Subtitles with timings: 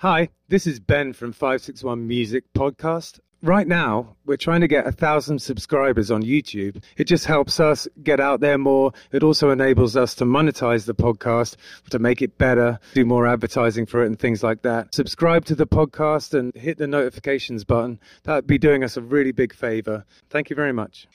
[0.00, 3.20] Hi, this is Ben from 561 Music Podcast.
[3.42, 6.82] Right now, we're trying to get a thousand subscribers on YouTube.
[6.96, 8.92] It just helps us get out there more.
[9.12, 11.56] It also enables us to monetize the podcast,
[11.90, 14.94] to make it better, do more advertising for it and things like that.
[14.94, 18.00] Subscribe to the podcast and hit the notifications button.
[18.22, 20.06] That would be doing us a really big favor.
[20.30, 21.08] Thank you very much.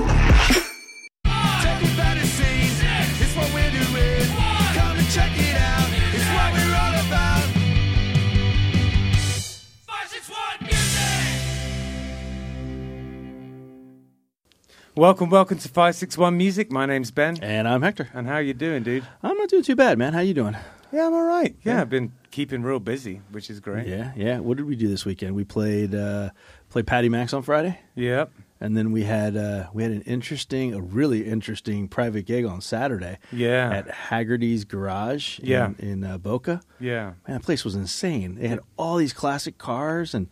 [14.99, 16.73] Welcome, welcome to 561 Music.
[16.73, 17.39] My name's Ben.
[17.41, 18.09] And I'm Hector.
[18.15, 19.07] And how you doing, dude?
[19.23, 20.13] I'm not doing too bad, man.
[20.13, 20.57] How you doing?
[20.91, 21.55] Yeah, I'm all right.
[21.63, 23.87] Yeah, I've been keeping real busy, which is great.
[23.87, 24.41] Yeah, yeah.
[24.41, 25.37] What did we do this weekend?
[25.37, 26.31] We played uh,
[26.69, 28.33] played Paddy Mac's on Friday, Yep.
[28.61, 32.61] and then we had uh, we had an interesting, a really interesting private gig on
[32.61, 33.71] Saturday Yeah.
[33.73, 35.39] at Haggerty's Garage.
[35.41, 35.75] Yeah.
[35.79, 36.61] in, in uh, Boca.
[36.81, 37.05] yeah.
[37.29, 38.35] Man, that place was insane.
[38.35, 40.29] They had all these classic cars and.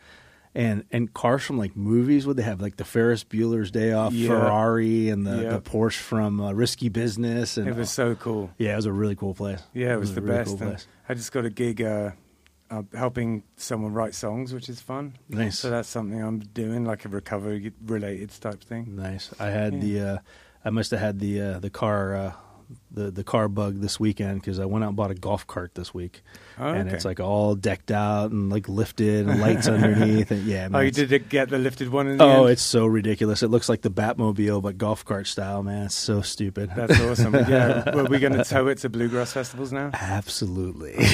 [0.58, 4.14] And, and cars from like movies would they have like the Ferris Bueller's Day Off
[4.14, 4.28] Yeah.
[4.28, 5.50] Ferrari and the, Yeah.
[5.50, 8.50] the Porsche from uh, Risky Business and It was so cool.
[8.56, 10.48] yeah it was a really cool place Yeah, it was, the really best.
[10.48, 10.86] cool place.
[11.10, 12.12] I just got a gig uh,
[12.70, 15.18] uh, helping someone write songs, which is fun.
[15.28, 18.96] nice So that's something I'm doing, like a recovery related type thing.
[18.96, 19.34] Nice.
[19.38, 19.80] I had Yeah.
[19.80, 20.18] the uh,
[20.64, 22.32] I must have had the uh, the car uh,
[22.96, 25.74] the the car bug this weekend because I went out and bought a golf cart
[25.76, 26.22] this week,
[26.58, 30.30] Oh, and it's like all decked out and like lifted and lights underneath.
[30.32, 32.52] And yeah, oh, man, you did it get the lifted one in the Oh, end?
[32.54, 33.42] it's so ridiculous.
[33.44, 35.62] It looks like the Batmobile, but golf cart style.
[35.62, 36.70] Man, it's so stupid.
[36.74, 37.34] That's awesome.
[37.48, 39.90] yeah, were we going to tow it to bluegrass festivals now?
[39.92, 40.96] Absolutely.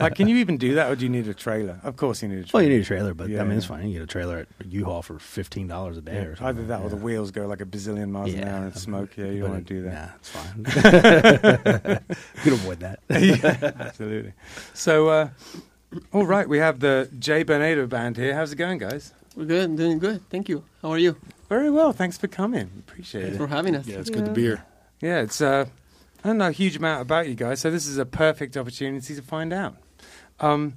[0.00, 1.78] Like, can you even do that, or do you need a trailer?
[1.84, 2.64] Of course, you need a Well, trailer.
[2.64, 3.86] you need a trailer, but Yeah, I mean, it's fine.
[3.88, 6.46] You get a trailer at U-Haul for fifteen dollars a day or something.
[6.46, 9.16] Either that, or the wheels go like a bazillion miles an hour and smoke.
[9.16, 9.92] Yeah, you don't want to do that.
[10.08, 10.61] Nah, it's fine.
[10.74, 10.82] you
[12.42, 13.00] can avoid that.
[13.10, 14.32] yeah, absolutely.
[14.74, 15.28] So, uh,
[16.12, 18.34] all right, we have the Jay Bernardo band here.
[18.34, 19.12] How's it going, guys?
[19.36, 20.28] We're good, doing good.
[20.30, 20.64] Thank you.
[20.82, 21.16] How are you?
[21.48, 21.92] Very well.
[21.92, 22.70] Thanks for coming.
[22.78, 23.24] Appreciate it.
[23.24, 23.38] Thanks it.
[23.38, 23.86] for having us.
[23.86, 24.64] Yeah, it's good to be here.
[25.00, 25.66] Yeah, it's uh,
[26.22, 29.14] I don't know a huge amount about you guys, so this is a perfect opportunity
[29.14, 29.76] to find out.
[30.38, 30.74] Um,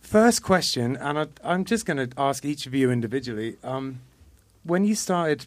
[0.00, 3.56] first question, and I, I'm just going to ask each of you individually.
[3.62, 4.00] Um,
[4.64, 5.46] when you started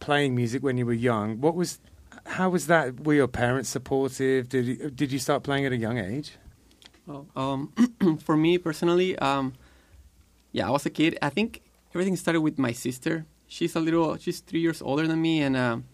[0.00, 1.78] playing music when you were young, what was,
[2.26, 3.00] how was that?
[3.04, 4.48] Were your parents supportive?
[4.48, 6.32] Did you, did you start playing at a young age?
[7.06, 7.72] Well, um,
[8.24, 9.54] for me personally, um,
[10.52, 11.18] yeah, I was a kid.
[11.20, 11.62] I think
[11.94, 13.26] everything started with my sister.
[13.48, 15.84] She's a little, she's three years older than me, and um,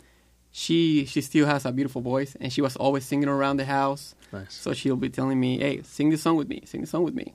[0.53, 4.15] she she still has a beautiful voice, and she was always singing around the house.
[4.33, 4.55] Nice.
[4.55, 7.15] So she'll be telling me, "Hey, sing this song with me, sing this song with
[7.15, 7.35] me."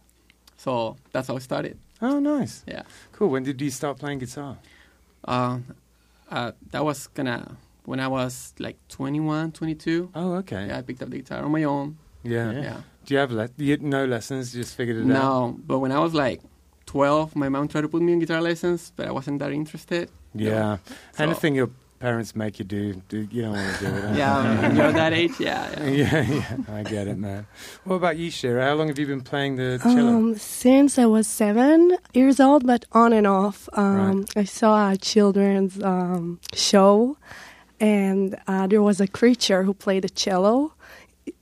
[0.58, 1.78] So that's how it started.
[2.02, 2.84] Oh, nice, Yeah,
[3.14, 3.30] cool.
[3.30, 4.58] When did you start playing guitar?
[5.26, 5.60] uh,
[6.30, 10.10] uh, that was gonna when I was like 21, 22.
[10.16, 10.68] Oh, okay.
[10.68, 11.98] Yeah, I picked up the guitar on my own.
[12.24, 12.52] Yeah.
[12.52, 12.62] Yeah.
[12.62, 12.82] yeah.
[13.06, 14.56] Do you have le- you, no lessons?
[14.56, 15.08] You just figured it out.
[15.08, 16.42] No, but when I was like
[16.86, 20.10] 12, my mom tried to put me in guitar lessons, but I wasn't that interested.
[20.34, 20.78] Yeah.
[21.14, 24.16] So- Anything your parents make you do, do you don't want to do it.
[24.18, 25.84] Yeah, you're that age, yeah.
[25.84, 25.90] yeah.
[25.90, 26.58] yeah, yeah.
[26.76, 27.46] I get it, man.
[27.86, 28.64] What about you, Shira?
[28.66, 30.10] How long have you been playing the cello?
[30.18, 33.70] Um, since I was seven years old, but on and off.
[33.74, 37.16] Um, I saw a children's um, show,
[37.84, 40.72] and uh, there was a creature who played the cello,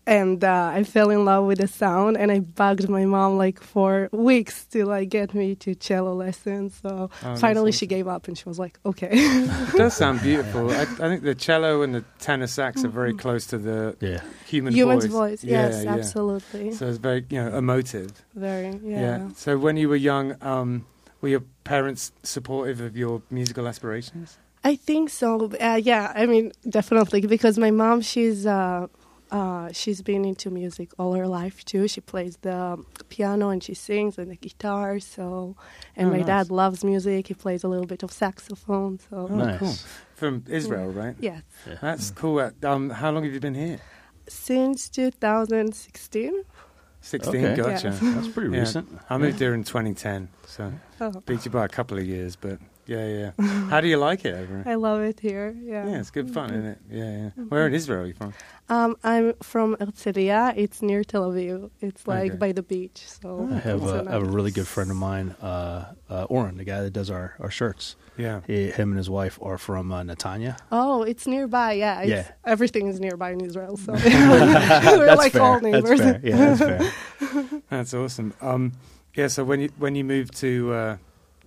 [0.08, 3.62] and uh, I fell in love with the sound, and I bugged my mom like
[3.74, 6.80] for weeks to like get me to cello lessons.
[6.82, 10.22] So Oh, that's finally, she gave up, and she was like, "Okay." It does sound
[10.22, 10.64] beautiful.
[10.72, 14.22] I, I think the cello and the tenor sax are very close to the Yeah.
[14.48, 15.42] human Human's voice.
[15.42, 15.94] voice, Yeah, yes, yeah.
[15.94, 18.10] absolutely, So it's very, you know, emotive.
[18.36, 19.30] very, yeah.
[19.36, 20.86] So when you were young, um,
[21.22, 24.40] were your parents supportive of your musical aspirations?
[24.64, 25.52] I think so.
[25.60, 28.88] Uh, yeah, I mean, definitely because my mom, she's uh,
[29.32, 31.88] uh, she's been into music all her life too.
[31.88, 35.00] She plays the piano and she sings and the guitar.
[35.00, 35.56] So,
[35.96, 36.28] and Oh, my nice.
[36.28, 37.28] dad loves music.
[37.28, 39.00] He plays a little bit of saxophone.
[39.10, 39.60] So, Oh, Nice.
[39.60, 39.76] cool.
[40.16, 41.16] From Israel, right?
[41.20, 41.42] yes,
[41.82, 42.40] That's cool.
[42.40, 43.80] Uh, Um, how long have you been here?
[44.28, 46.44] since 2016.
[47.02, 47.56] 16, Okay.
[47.56, 47.88] gotcha.
[47.88, 48.00] Yes.
[48.14, 48.60] That's pretty Yeah.
[48.62, 48.88] recent.
[49.10, 52.60] I moved here in 2010, so Oh, beat you by a couple of years, but
[52.88, 53.46] yeah, yeah.
[53.70, 54.64] How do you like it over?
[54.66, 55.56] I love it here.
[55.62, 55.88] Yeah.
[55.88, 56.78] Yeah, it's good fun, isn't it?
[56.90, 57.44] Yeah, yeah.
[57.50, 58.34] Where in Israel are you from?
[58.70, 60.54] Um, I'm from Herzliya.
[60.58, 61.70] It's near Tel Aviv.
[61.82, 62.38] It's like Okay.
[62.38, 63.04] by the beach.
[63.06, 66.58] So I have, it's uh, have a really good friend of mine, uh, uh, Oren,
[66.58, 67.96] the guy that does our, our shirts.
[68.18, 68.42] Yeah.
[68.48, 70.58] He, him and his wife are from uh, Netanya.
[70.72, 71.74] Oh, it's nearby.
[71.74, 72.32] Yeah, it's, Yeah.
[72.46, 73.78] everything is nearby in Israel.
[73.78, 75.42] So we're That's like fair.
[75.42, 76.00] all neighbors.
[76.00, 76.22] That's fair.
[76.24, 77.62] Yeah, that's fair.
[77.70, 78.34] That's awesome.
[78.42, 78.74] Um,
[79.16, 79.28] yeah.
[79.28, 80.98] So when you when you moved to uh,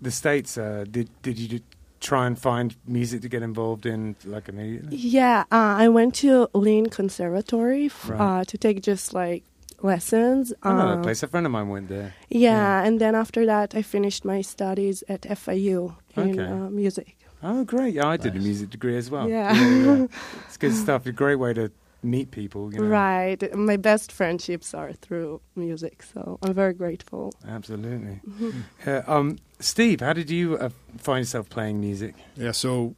[0.05, 1.61] the states, uh, did did you
[2.01, 4.97] try and find music to get involved in like immediately?
[4.97, 8.21] Yeah, uh, I went to Lynn Conservatory f- Right.
[8.41, 9.43] uh, to take just like
[9.83, 10.53] lessons.
[10.63, 11.23] I know Uh, that place.
[11.23, 12.13] A friend of mine went there.
[12.31, 16.49] Yeah, and then after that, I finished my studies at FIU in Okay.
[16.53, 17.17] uh, music.
[17.43, 17.95] Oh, great!
[17.95, 19.29] Yeah, I did a music degree as well.
[19.29, 19.53] Yeah.
[19.55, 20.07] yeah.
[20.49, 21.07] It's good stuff.
[21.07, 21.71] A great way to
[22.03, 22.73] meet people.
[22.73, 22.87] You know?
[22.89, 23.41] Right.
[23.71, 27.33] My best friendships are through music, so I'm very grateful.
[27.47, 28.21] Absolutely.
[28.29, 28.51] Mm-hmm.
[28.91, 30.69] Uh, um, Steve, how did you uh,
[30.99, 32.15] find yourself playing music?
[32.37, 32.95] Yeah, so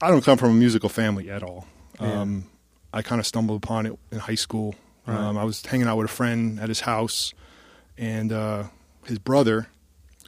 [0.00, 1.64] I don't come from a musical family at all.
[2.00, 2.20] Yeah.
[2.20, 2.50] Um,
[2.92, 4.74] I kind of stumbled upon it in high school.
[5.06, 5.16] Right.
[5.16, 7.34] Um, I was hanging out with a friend at his house,
[7.96, 8.64] and uh,
[9.06, 9.68] his brother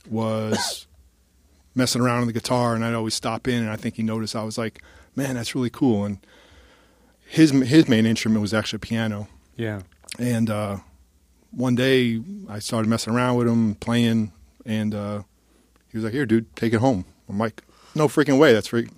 [0.08, 0.86] was
[1.74, 4.36] messing around on the guitar, and I'd always stop in, and I think he noticed.
[4.36, 4.80] I was like,
[5.16, 6.18] "Man, that's really cool." And
[7.26, 9.26] his his main instrument was actually piano.
[9.56, 9.82] Yeah.
[10.20, 10.76] And uh,
[11.50, 14.30] one day I started messing around with him, playing,
[14.64, 15.22] and uh,
[15.94, 17.62] he was like, "Here, dude, take it home." I'm like,
[17.94, 18.52] "No freaking way!
[18.52, 18.88] That's very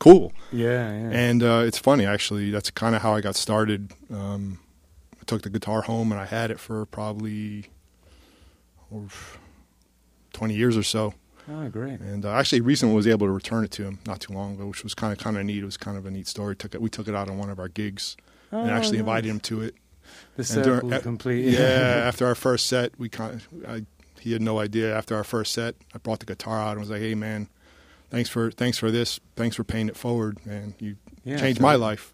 [0.00, 0.90] cool." Yeah.
[0.90, 1.10] Yeah.
[1.12, 2.50] And uh, it's funny, actually.
[2.50, 3.92] That's kind of how I got started.
[4.10, 4.58] Um,
[5.20, 7.66] I took the guitar home, and I had it for probably
[10.32, 11.14] 20 years or so.
[11.48, 12.00] oh, great.
[12.00, 14.66] And uh, actually, recently was able to return it to him not too long ago,
[14.66, 15.62] which was kind of kind of neat.
[15.62, 16.56] It was kind of a neat story.
[16.56, 18.16] Took it, we took it out on one of our gigs,
[18.50, 19.00] and Oh, actually nice.
[19.00, 19.74] invited him to it.
[20.36, 21.44] The and during- circle complete.
[21.52, 21.58] Yeah,
[22.06, 23.84] after our first set, we kind of, I,
[24.26, 24.94] he had no idea.
[24.96, 27.48] After our first set, I brought the guitar out and was like, "Hey, man,
[28.10, 29.20] thanks for thanks for this.
[29.36, 30.74] Thanks for paying it forward, man.
[30.80, 32.12] You Yeah, changed so- my life."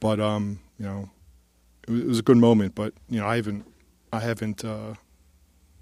[0.00, 1.10] But um, you know,
[1.86, 2.74] it was, it was a good moment.
[2.74, 3.66] But you know, I haven't,
[4.12, 4.94] I haven't, uh,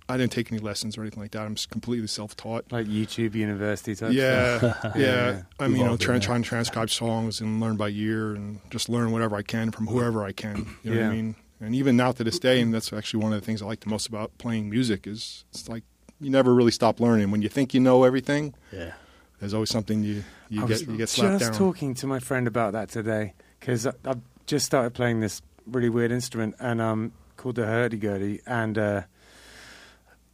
[0.09, 1.43] I didn't take any lessons or anything like that.
[1.43, 2.73] I'm just completely self-taught.
[2.73, 4.13] Like YouTube University type.
[4.13, 4.97] Yeah, stuff.
[4.97, 5.43] yeah.
[5.61, 8.89] I mean, you know, trying trying to transcribe songs and learn by ear and just
[8.89, 10.67] learn whatever I can from whoever I can.
[10.83, 11.09] You know what Yeah.
[11.09, 11.37] I mean?
[11.61, 13.81] And even now to this day, and that's actually one of the things I like
[13.81, 15.83] the most about playing music is it's like
[16.21, 17.31] you never really stop learning.
[17.31, 18.93] When you think you know everything, Yeah.
[19.41, 21.59] there's always something you you I get was you get slapped just down.
[21.59, 26.11] talking to my friend about that today because I've just started playing this really weird
[26.13, 29.03] instrument and um called the hurdy-gurdy and uh,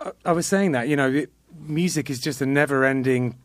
[0.01, 3.37] I, I was saying that you know it, music is just a never-ending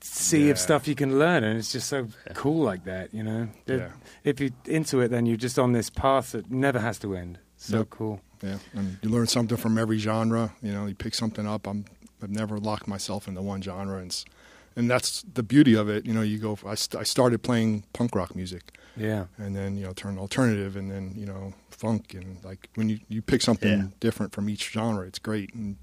[0.00, 0.50] sea Yeah.
[0.52, 3.78] of stuff you can learn and it's just so cool like that you know That
[3.78, 3.90] Yeah.
[4.24, 7.38] If you're into it then you're just on this path that never has to end
[7.56, 7.90] so Yep.
[7.90, 10.52] cool Yeah, and you learn something from every genre.
[10.62, 11.66] You know, you pick something up.
[11.66, 11.84] I'm
[12.22, 14.24] I've never locked myself into one genre, and
[14.76, 16.06] and that's the beauty of it.
[16.06, 16.56] You know, you go.
[16.64, 18.62] I, st- I started playing punk rock music.
[18.96, 22.88] yeah and then you know turn alternative and then you know funk and like when
[22.88, 23.86] you you pick something Yeah.
[24.00, 25.76] different from each genre it's great and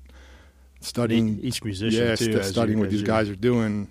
[0.81, 3.89] studying Each musician, yeah too, st- studying you- what these you- guys are doing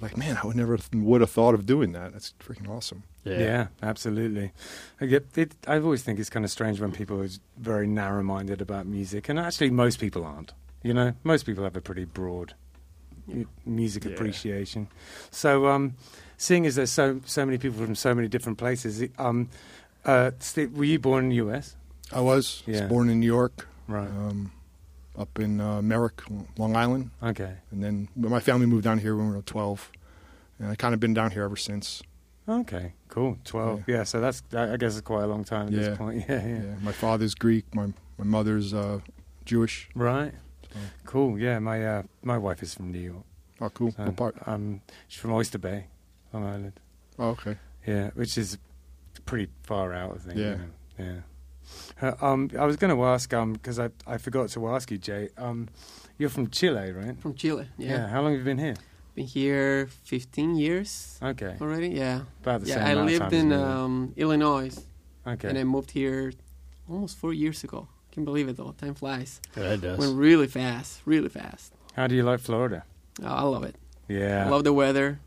[0.00, 3.02] like man I would never th- would have thought of doing that that's freaking awesome
[3.24, 4.52] Yeah, absolutely.
[5.00, 5.54] I get it.
[5.68, 9.38] I always think it's kind of strange when people are very narrow-minded about music, and
[9.38, 10.52] actually, most people aren't.
[10.82, 12.54] You know, most people have a pretty broad
[13.28, 14.10] mu- music Yeah.
[14.12, 14.88] appreciation.
[15.30, 15.94] So, um,
[16.36, 19.48] seeing as there's so so many people from so many different places, um,
[20.04, 21.76] uh, Steve, were you born in the U.S.?
[22.12, 22.86] I was, i was Yeah.
[22.88, 24.08] born in New York Right.
[24.08, 24.50] um,
[25.16, 26.20] up in uh, Merrick
[26.58, 27.54] Long Island Okay.
[27.70, 29.90] and then my family moved down here when we were 12
[30.58, 32.02] and I kind of been down here ever since
[32.48, 32.94] Okay.
[33.08, 33.38] Cool.
[33.44, 33.84] Twelve.
[33.86, 34.04] Yeah.
[34.04, 35.80] so that's I I guess it's quite a long time at Yeah.
[35.80, 36.24] this point.
[36.28, 36.46] Yeah.
[36.46, 36.62] Yeah.
[36.62, 37.86] yeah my father's Greek my
[38.18, 39.00] my mother's uh,
[39.44, 40.32] Jewish Right.
[40.72, 41.38] So- Cool.
[41.38, 41.58] Yeah.
[41.60, 43.24] My uh, my wife is from New York.
[43.60, 45.86] oh cool So, what part Um, she's from Oyster Bay,
[46.32, 46.80] Long Island.
[47.18, 47.56] oh okay
[47.86, 48.58] Yeah, which is
[49.26, 50.38] pretty far out, I think.
[50.38, 50.50] Yeah.
[50.50, 50.70] you know.
[50.98, 51.20] Yeah.
[52.10, 54.98] Uh, um, I was going to ask, um, because I I forgot to ask you,
[54.98, 55.28] Jay.
[55.38, 55.68] Um,
[56.18, 57.16] you're from Chile, right?
[57.20, 57.66] From Chile.
[57.78, 58.08] Yeah.
[58.08, 58.74] How long have you been here?
[59.14, 61.56] Been here 15 years Okay.
[61.60, 61.88] already.
[61.90, 62.22] Yeah.
[62.42, 63.54] About the yeah, same I amount of lived time as in me.
[63.56, 64.78] um, Illinois
[65.26, 65.48] okay.
[65.48, 66.32] and I moved here
[66.88, 67.88] almost four years ago.
[68.10, 68.72] Can't believe it though.
[68.72, 69.40] Time flies.
[69.56, 69.98] Yeah, it does.
[69.98, 71.74] Went really fast, really fast.
[71.94, 72.84] How do you like Florida?
[73.22, 73.76] Oh, I love it.
[74.08, 74.46] Yeah.
[74.46, 75.20] I love the weather.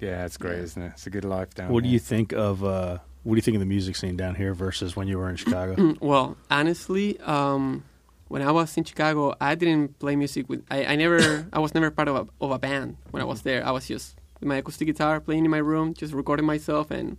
[0.00, 0.62] yeah, it's great, Yeah.
[0.64, 0.92] isn't it?
[0.94, 1.72] It's a good life down here.
[1.74, 4.34] what do you think of uh, what do you think of the music scene down
[4.34, 5.94] here versus when you were in Chicago?
[6.00, 7.84] well, honestly, um,
[8.32, 10.64] when I was in Chicago, I didn't play music with.
[10.70, 11.46] I, I never.
[11.52, 13.60] I was never part of a of a band when I was there.
[13.70, 17.18] I was just with my acoustic guitar playing in my room, just recording myself and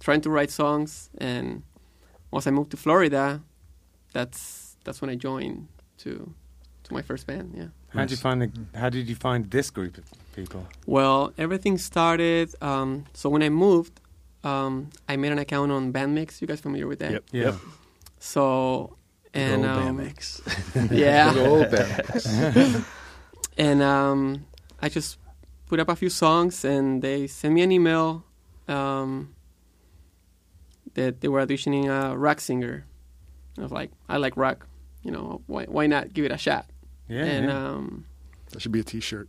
[0.00, 1.08] trying to write songs.
[1.16, 1.62] And
[2.30, 3.40] once I moved to Florida,
[4.12, 5.68] that's that's when I joined
[6.02, 6.12] to
[6.84, 7.54] to my first band.
[7.56, 7.68] Yeah.
[7.94, 10.04] How did you find the, How did you find this group of
[10.36, 10.62] people?
[10.84, 12.46] Well, everything started.
[12.60, 13.94] Um, so when I moved,
[14.44, 16.42] um, I made an account on Bandmix.
[16.42, 17.12] You guys familiar with that?
[17.12, 17.24] Yep.
[17.32, 17.44] Yeah.
[17.44, 17.54] Yep.
[18.18, 18.96] So
[19.34, 20.90] and Old um, Bandmix.
[20.90, 21.32] yeah.
[21.32, 22.84] Good old
[23.58, 24.46] and um,
[24.80, 25.18] I just
[25.66, 28.24] put up a few songs, and they sent me an email
[28.68, 29.34] um,
[30.94, 32.84] that they were auditioning a rock singer.
[33.58, 34.66] I was like, I like rock,
[35.02, 36.66] you know, why why not give it a shot?
[37.08, 37.24] Yeah.
[37.24, 37.68] and yeah.
[37.68, 38.06] um,
[38.52, 39.28] That should be a T-shirt.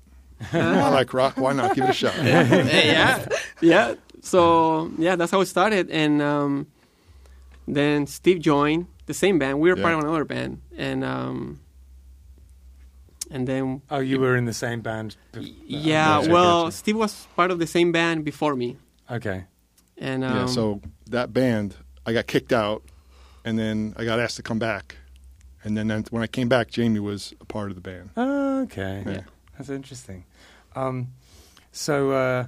[0.53, 1.37] I like rock.
[1.37, 1.75] Why not?
[1.75, 2.15] Give it a shot.
[2.17, 3.27] yeah,
[3.61, 3.95] yeah.
[4.21, 6.67] So yeah, that's how it started, and um,
[7.67, 9.59] then Steve joined the same band.
[9.59, 11.59] We were part of another band, and um,
[13.29, 15.15] and then Oh, you were in the same band.
[15.33, 16.77] bef- yeah, Gotcha, well, gotcha.
[16.77, 18.77] Steve was part of the same band before me,
[19.09, 19.45] Okay.
[19.97, 20.45] and um, yeah.
[20.47, 22.83] So that band, I got kicked out,
[23.45, 24.97] and then I got asked to come back,
[25.63, 28.09] and then, then when I came back, Jamie was a part of the band.
[28.17, 29.03] Oh, okay.
[29.05, 29.21] Yeah.
[29.57, 30.25] That's interesting.
[30.75, 31.09] Um,
[31.71, 32.45] so uh,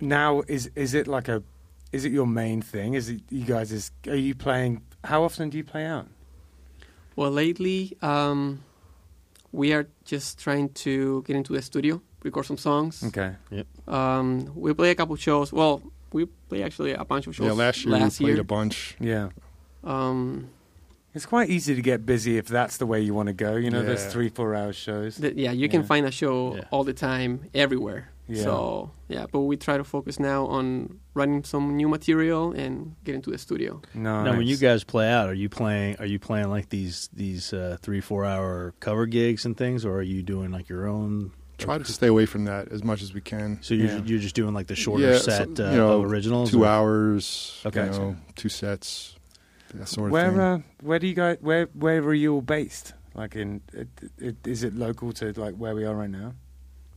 [0.00, 1.42] now is is it like a
[1.92, 2.94] is it your main thing?
[2.94, 4.82] Is it you guys is are you playing?
[5.04, 6.06] How often do you play out?
[7.16, 8.60] well, lately um,
[9.52, 13.04] we are just trying to get into the studio, record some songs.
[13.04, 13.34] Okay.
[13.86, 15.52] Um, we play a couple shows.
[15.52, 15.80] Well,
[16.12, 17.46] we play actually a bunch of shows.
[17.46, 18.40] Yeah, last year last we played year.
[18.40, 18.96] a bunch.
[18.98, 19.28] Yeah.
[19.84, 20.48] Um,
[21.14, 23.54] It's quite easy to get busy if that's the way you want to go.
[23.54, 25.16] You know, there's three, four hour shows.
[25.18, 26.64] th- yeah, you can find a show Yeah.
[26.72, 28.10] all the time, everywhere.
[28.26, 28.42] Yeah.
[28.42, 33.14] So yeah, but we try to focus now on writing some new material and get
[33.14, 33.82] into the studio.
[33.92, 34.24] No.
[34.24, 35.96] Now, when you guys play out, are you playing?
[35.98, 39.96] Are you playing like these these uh, three four hour cover gigs and things, or
[39.96, 41.32] are you doing like your own?
[41.58, 43.58] Try to stay away from that as much as we can.
[43.62, 44.00] So you're Yeah.
[44.04, 46.50] you're just doing like the shorter Yeah, so, set uh, you know, of originals.
[46.50, 47.60] Two or- hours.
[47.66, 47.84] Okay.
[47.84, 49.16] You know, two sets.
[49.74, 50.40] That sort of where thing.
[50.40, 52.94] uh, where do you guys where where are you all based?
[53.14, 53.88] Like in it,
[54.18, 56.34] it, is it local to like where we are right now?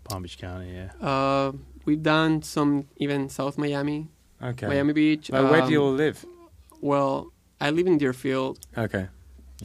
[0.08, 0.92] Palm Beach County, yeah.
[1.06, 1.52] Uh,
[1.86, 4.08] we've done some even South Miami,
[4.42, 4.68] Okay.
[4.68, 5.30] Miami Beach.
[5.30, 6.26] Like, where do you Um, all live?
[6.82, 8.60] Well, I live in Deerfield.
[8.78, 9.08] Okay.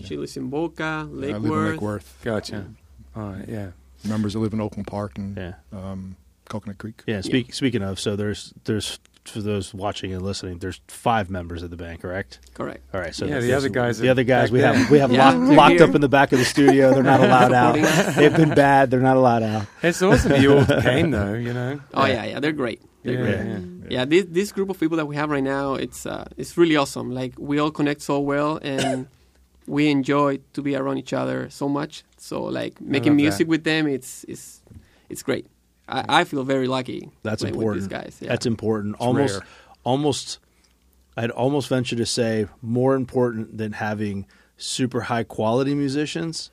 [0.05, 1.71] She lives in Boca, Lake I live in Worth.
[1.73, 2.19] Lake Worth.
[2.25, 2.67] Gotcha.
[3.15, 3.49] All right.
[3.49, 3.71] Yeah.
[4.05, 5.55] Members that live in Oakland Park and Yeah.
[5.73, 6.17] um,
[6.49, 7.03] Coconut Creek.
[7.07, 7.21] Yeah.
[7.21, 11.71] Speak, Speaking of, so there's there's for those watching and listening, there's five members of
[11.71, 12.41] the band, correct?
[12.55, 12.83] Correct.
[12.93, 13.15] All right.
[13.15, 14.75] So Yeah, the other guys the other guys we there.
[14.75, 15.85] have we have Yeah, locked, locked here.
[15.85, 16.93] up in the back of the studio.
[16.93, 17.75] They're not allowed out.
[18.17, 18.91] They've been bad.
[18.91, 19.67] They're not allowed out.
[19.83, 21.35] It's awesome you all came though.
[21.35, 21.81] You know.
[21.95, 22.83] Oh yeah, yeah, they're great.
[23.05, 23.47] They're Yeah, great.
[23.47, 23.99] yeah.
[24.01, 26.77] Yeah, this this group of people that we have right now, it's uh, it's really
[26.77, 27.11] awesome.
[27.13, 29.07] Like we all connect so well, and
[29.67, 32.03] we enjoy to be around each other so much.
[32.17, 33.23] So like making love that.
[33.23, 34.63] music with them, it's it's
[35.09, 35.47] it's great.
[35.89, 37.11] I, I feel very lucky.
[37.23, 37.83] That's playing important.
[37.83, 38.29] With these guys, yeah.
[38.29, 38.97] That's important.
[38.99, 39.47] almost, rare.
[39.85, 40.39] almost.
[41.17, 46.51] I'd almost venture to say more important than having super high quality musicians.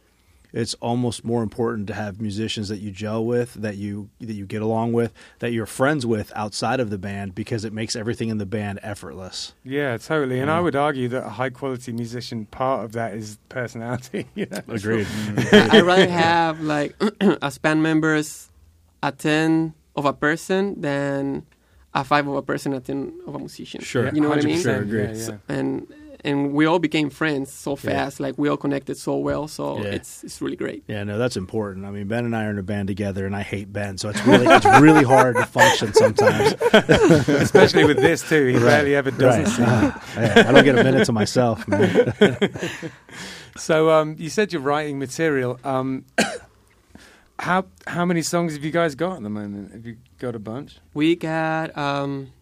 [0.52, 4.48] It's almost more important to have musicians that you gel with, that you that you
[4.48, 8.30] get along with, that you're friends with outside of the band, because it makes everything
[8.30, 9.54] in the band effortless.
[9.64, 10.40] Yeah, totally.
[10.40, 14.28] And I would argue that a high quality musician part of that is personality.
[14.36, 14.62] You know?
[14.70, 15.08] Agreed.
[15.52, 16.96] I, I'd rather have like
[17.42, 18.50] as band members
[19.04, 21.46] a ten of a person than
[21.94, 23.82] a five of a person, a ten of a musician.
[23.82, 24.10] Sure.
[24.14, 24.58] you know what I mean.
[24.60, 25.04] 100%, Agree.
[25.04, 25.38] Yeah, yeah.
[25.58, 25.88] and
[26.26, 28.20] and we all became friends so fast.
[28.20, 29.48] Like we all connected so well.
[29.48, 29.92] So Yeah.
[29.96, 30.84] it's it's really great.
[30.88, 31.86] Yeah, no, that's important.
[31.86, 34.10] I mean, Ben and I are in a band together, and I hate Ben, so
[34.10, 36.56] it's really it's really hard to function sometimes.
[37.30, 38.48] Especially with this too.
[38.48, 39.48] He barely ever doesn't Right.
[39.48, 39.66] sing.
[40.22, 42.14] Yeah, I don't get a minute to myself, man.
[43.58, 45.60] So um, you said you're writing material.
[45.66, 46.06] Um,
[47.40, 49.72] how how many songs have you guys got at the moment?
[49.72, 50.78] Have you got a bunch?
[50.94, 52.34] We got um,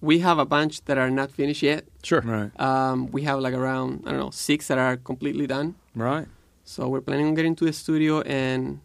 [0.00, 1.84] we have a bunch that are not finished yet.
[2.02, 2.20] Sure.
[2.20, 2.50] Right.
[2.60, 5.76] Um, we have like around I don't know six that are completely done.
[5.94, 6.26] Right.
[6.64, 8.80] So we're planning on getting to the studio and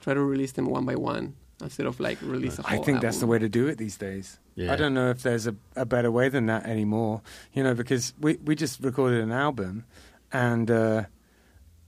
[0.00, 2.84] try to release them one by one instead of like release a I whole I
[2.84, 4.38] think that's the way to do it these days.
[4.54, 4.72] Yeah.
[4.72, 7.22] I don't know if there's a, a better way than that anymore.
[7.52, 9.84] You know, because we we just recorded an album,
[10.32, 11.04] and uh,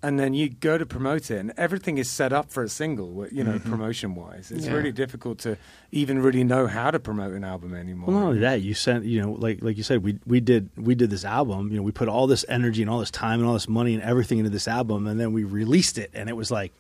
[0.05, 3.27] and then you go to promote it, and everything is set up for a single.
[3.33, 3.71] You know, mm-hmm.
[3.71, 4.75] promotion wise, it's Yeah.
[4.75, 5.57] really difficult to
[5.93, 8.09] even really know how to promote an album anymore.
[8.11, 10.69] Well, not only that, you sent you know, like like you said, we we did
[10.77, 11.71] we did this album.
[11.71, 13.95] You know, we put all this energy and all this time and all this money
[13.95, 16.73] and everything into this album, and then we released it, and it was like,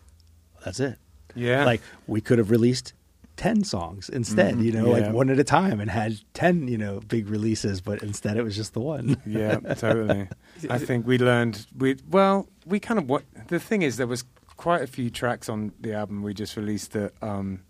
[0.64, 0.98] that's it.
[1.34, 2.92] yeah, Like we could have released
[3.36, 4.60] ten songs instead.
[4.60, 5.04] You know, Yeah.
[5.06, 8.42] like one at a time, and had ten you know big releases, but instead it
[8.42, 9.16] was just the one.
[9.26, 10.28] Yeah, totally.
[10.70, 14.24] I think we learned we well we kind of what the thing is there was
[14.56, 17.60] quite a few tracks on the album we just released that um,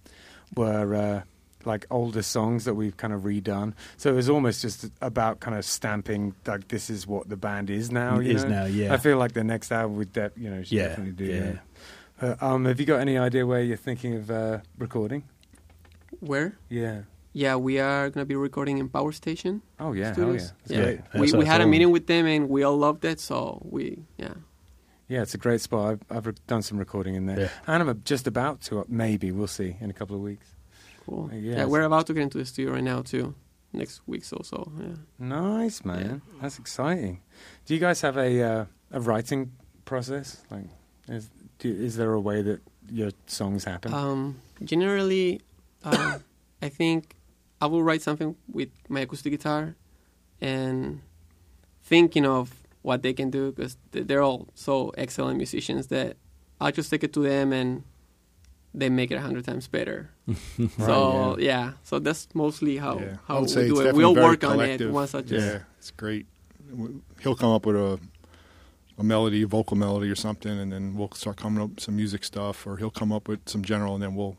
[0.55, 1.23] were uh,
[1.65, 3.73] like older songs that we've kind of redone.
[3.97, 7.71] So it was almost just about kind of stamping like this is what the band
[7.71, 8.19] is now.
[8.19, 8.51] You Is know?
[8.51, 8.93] now, yeah.
[8.93, 11.25] I feel like the next album would de- you know should Yeah, definitely do.
[11.25, 11.53] yeah.
[12.21, 12.39] that.
[12.43, 15.25] Uh, um, have you got any idea where you're thinking of uh, recording?
[16.21, 16.59] Where?
[16.69, 17.03] Yeah.
[17.33, 20.15] Yeah, we are gonna be recording in Power Station Oh yeah.
[20.15, 20.33] Hell yeah.
[20.33, 21.01] That's yeah, great.
[21.15, 23.21] We we had a meeting with them and we all loved it.
[23.21, 24.35] So we yeah.
[25.09, 25.99] Yeah, it's a great spot.
[26.11, 27.49] I've, I've done some recording in there, Yeah.
[27.67, 28.85] and I'm just about to.
[28.89, 30.47] Maybe we'll see in a couple of weeks.
[31.05, 31.29] Cool.
[31.33, 33.35] Yeah, Yeah, we're about to get into the studio right now too.
[33.73, 34.73] Next week or so.
[34.81, 34.97] Yeah.
[35.19, 36.23] Nice, man.
[36.41, 37.21] That's exciting.
[37.67, 39.53] Do you guys have a uh, a writing
[39.85, 40.43] process?
[40.51, 40.69] Like,
[41.09, 41.29] is
[41.59, 43.93] do, is there a way that your songs happen?
[43.93, 45.41] Um, generally,
[45.85, 46.19] uh,
[46.63, 47.17] I think
[47.61, 49.77] I will write something with my acoustic guitar
[50.41, 51.01] and
[51.83, 56.17] thinking of what they can do because they're all so excellent musicians that
[56.61, 57.85] I'll just take it to them and
[58.75, 60.11] they make it a hundred times better.
[60.79, 61.73] so yeah.
[61.83, 63.17] so that's mostly how yeah.
[63.27, 63.95] How we do it.
[63.95, 66.27] We'll very work on it once I just Yeah, it's great.
[67.21, 68.01] He'll come up with a
[68.99, 71.97] a melody, a vocal melody or something, and then we'll start coming up with some
[71.97, 74.37] music stuff, or he'll come up with some general, and then we'll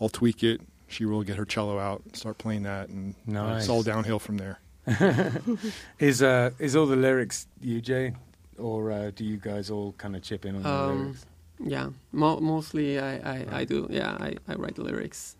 [0.00, 0.60] I'll tweak it.
[0.86, 3.62] She will get her cello out, start playing that, and Nice.
[3.62, 4.58] it's all downhill from there.
[5.98, 8.14] Is uh is all the lyrics you, Jay,
[8.56, 11.26] or uh, do you guys all kind of chip in on the Um, lyrics?
[11.60, 11.90] yeah.
[12.12, 13.86] Mo- mostly I, I, I do.
[13.90, 15.36] Yeah, I, I write the lyrics.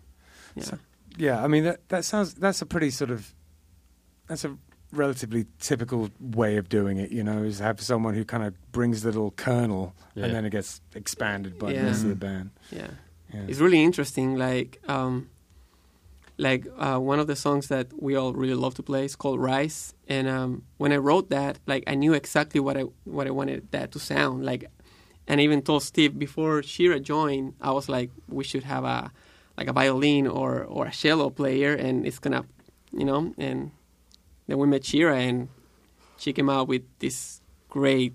[0.55, 0.63] Yeah.
[0.65, 0.77] So-
[1.17, 3.33] Yeah, I mean that that sounds that's a pretty sort of
[4.27, 4.55] that's a
[4.91, 7.09] relatively typical way of doing it.
[7.11, 10.25] You know, is have someone who kind of brings the little kernel Yeah.
[10.25, 12.51] and then it gets expanded by the rest of the band.
[12.71, 12.91] yeah.
[13.33, 13.41] Yeah.
[13.47, 14.35] it's really interesting.
[14.37, 15.29] Like, um,
[16.37, 19.39] like uh, one of the songs that we all really love to play is called
[19.39, 23.31] "Rise." And um, when I wrote that, like, I knew exactly what I what I
[23.31, 24.65] wanted that to sound like,
[25.27, 27.53] and I even told Steve before Shira joined.
[27.61, 29.11] I was like, we should have a
[29.57, 32.45] like a violin or or a cello player, and it's gonna,
[32.91, 33.33] you know.
[33.37, 33.71] And
[34.47, 35.49] then we met Shira, and
[36.17, 38.13] she came out with this great,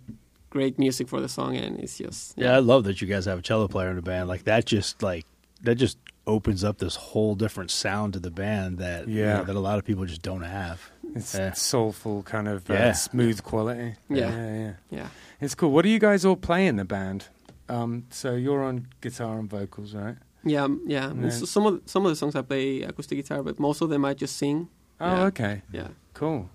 [0.55, 3.41] great music for the song, and it's just Yeah, I love that you guys have
[3.41, 4.29] a cello player in the band.
[4.29, 5.27] Like that, just like
[5.63, 9.39] that, just opens up this whole different sound to the band that you Yeah.
[9.39, 10.79] know, that a lot of people just don't have.
[11.15, 11.53] It's Yeah.
[11.53, 12.93] soulful kind of uh, Yeah.
[12.93, 13.95] smooth quality.
[14.09, 14.31] Yeah.
[14.31, 14.73] yeah, yeah.
[14.99, 15.09] yeah.
[15.41, 15.71] It's cool.
[15.73, 17.29] What do you guys all play in the band?
[17.69, 20.17] Um, so you're on guitar and vocals, right?
[20.45, 21.13] Yeah, um, yeah.
[21.31, 24.05] So some of some of the songs I play acoustic guitar, but most of them
[24.05, 24.69] I just sing.
[25.01, 25.25] Oh, Yeah.
[25.31, 25.89] okay, Yeah.
[26.15, 26.49] cool.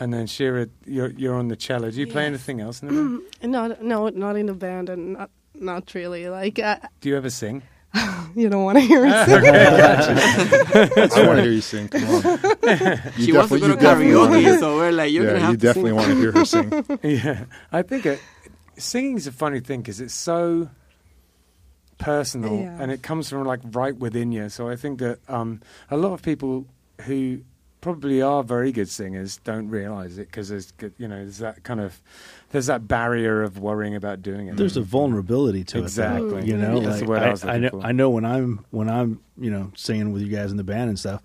[0.00, 1.90] And then Shira, you're you're on the cello.
[1.90, 2.28] Do you play Yeah.
[2.28, 3.22] anything else in the band?
[3.50, 6.28] No, no, not in the band, and not not really.
[6.28, 7.62] Like uh, Do you ever sing?
[8.34, 9.44] you don't want to hear me sing.
[9.44, 11.88] I want to hear you sing.
[11.88, 12.22] Come on.
[13.18, 15.50] You she wants to definitely- go to karaoke, so we're like, you're yeah, gonna have
[15.52, 15.96] you to definitely sing.
[15.96, 16.98] want to hear her sing.
[17.02, 18.18] yeah, I think it,
[18.78, 20.70] singing is a funny thing because it's so
[21.98, 22.78] personal Yeah.
[22.80, 24.48] and it comes from like right within you.
[24.48, 26.66] So I think that um, a lot of people
[27.02, 27.42] who
[27.82, 31.80] probably are very good singers don't realize it because there's you know there's that kind
[31.80, 32.00] of
[32.50, 34.56] there's that barrier of worrying about doing it.
[34.56, 36.28] There's a vulnerability to Exactly.
[36.28, 36.30] it.
[36.30, 36.88] though, You know, Yeah.
[36.88, 37.70] Like, I I, was I know.
[37.70, 37.80] for.
[37.82, 40.88] I know when I'm when I'm you know singing with you guys in the band
[40.88, 41.20] and stuff.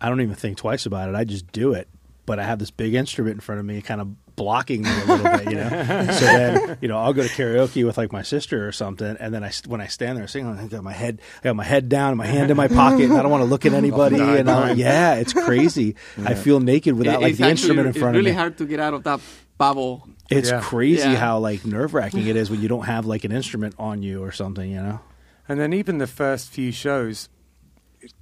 [0.00, 1.14] I don't even think twice about it.
[1.14, 1.88] I just do it.
[2.26, 5.04] But I have this big instrument in front of me, kind of blocking me a
[5.04, 5.68] little bit, you know.
[6.12, 9.32] so then, you know, I'll go to karaoke with like my sister or something, and
[9.34, 11.88] then I when I stand there singing, I got my head, I got my head
[11.88, 14.16] down, my hand in my pocket, and I don't want to look at anybody.
[14.18, 14.78] die and I'll, behind.
[14.78, 15.96] yeah, it's crazy.
[16.24, 18.30] I feel naked without It- like the actually- instrument in front It's really of me.
[18.30, 19.20] It's really hard to get out of that
[19.58, 20.08] bubble.
[20.30, 20.60] It's Yeah.
[20.60, 21.16] crazy Yeah.
[21.16, 24.22] how like nerve wracking it is when you don't have like an instrument on you
[24.24, 25.00] or something, you know.
[25.48, 27.28] And then even the first few shows,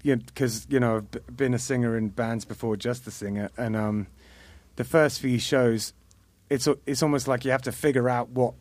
[0.02, 4.06] because you know I've been a singer in bands before, just a singer, and um,
[4.76, 5.92] the first few shows,
[6.50, 8.54] it's it's almost like you have to figure out what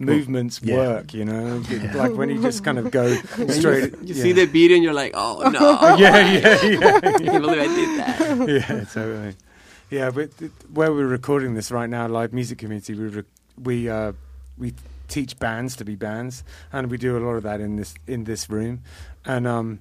[0.00, 0.76] movements yeah.
[0.76, 1.14] work.
[1.14, 1.62] You know,
[1.94, 3.14] like when you just kind of go
[3.48, 3.92] straight.
[4.02, 4.22] You yeah.
[4.22, 7.66] see the beat and you're like, oh no, yeah, yeah, yeah, I can't believe I
[7.66, 8.48] did that.
[8.48, 9.36] yeah, totally.
[9.90, 10.30] Yeah, but
[10.72, 13.22] where we're recording this right now, live music community, we re-
[13.62, 14.12] we uh,
[14.58, 14.74] we
[15.08, 18.24] teach bands to be bands, and we do a lot of that in this in
[18.24, 18.80] this room,
[19.24, 19.80] and um,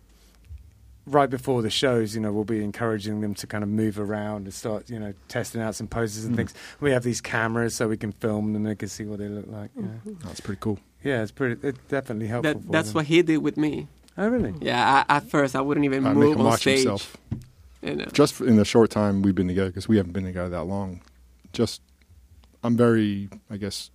[1.08, 4.44] right before the shows, you know, we'll be encouraging them to kind of move around
[4.44, 6.38] and start, you know, testing out some poses and Mm.
[6.38, 6.54] things.
[6.82, 9.30] We have these cameras so we can film them, and they can see what they
[9.30, 9.72] look like.
[9.76, 10.18] you know.
[10.26, 10.80] That's pretty cool.
[11.04, 11.66] Yeah, it's pretty.
[11.66, 12.54] It's definitely helpful.
[12.56, 12.96] That, that's them.
[12.96, 13.88] what he did with me.
[14.18, 14.54] Oh, really?
[14.60, 16.80] Yeah, I, at first I wouldn't even I make move him on watch stage.
[16.80, 17.16] himself.
[17.82, 18.06] You know.
[18.12, 21.02] Just in the short time we've been together, because we haven't been together that long.
[21.54, 21.82] Just,
[22.64, 23.92] I'm very, I guess,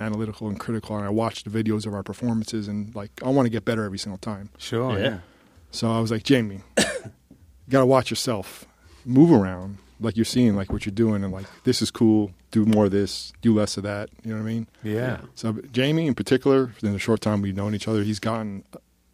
[0.00, 3.46] analytical and critical, and I watch the videos of our performances, and like, I want
[3.46, 4.50] to get better every single time.
[4.58, 4.98] Sure.
[4.98, 5.04] Yeah.
[5.04, 5.18] Yeah.
[5.72, 6.84] So I was like, Jamie, you
[7.68, 8.66] got to watch yourself.
[9.04, 12.30] Move around like you're seeing, like what you're doing, and like this is cool.
[12.52, 13.32] Do more of this.
[13.42, 14.10] Do less of that.
[14.22, 14.66] You know what I mean?
[14.84, 15.22] Yeah.
[15.34, 18.62] So Jamie, in particular, in the short time we've known each other, he's gotten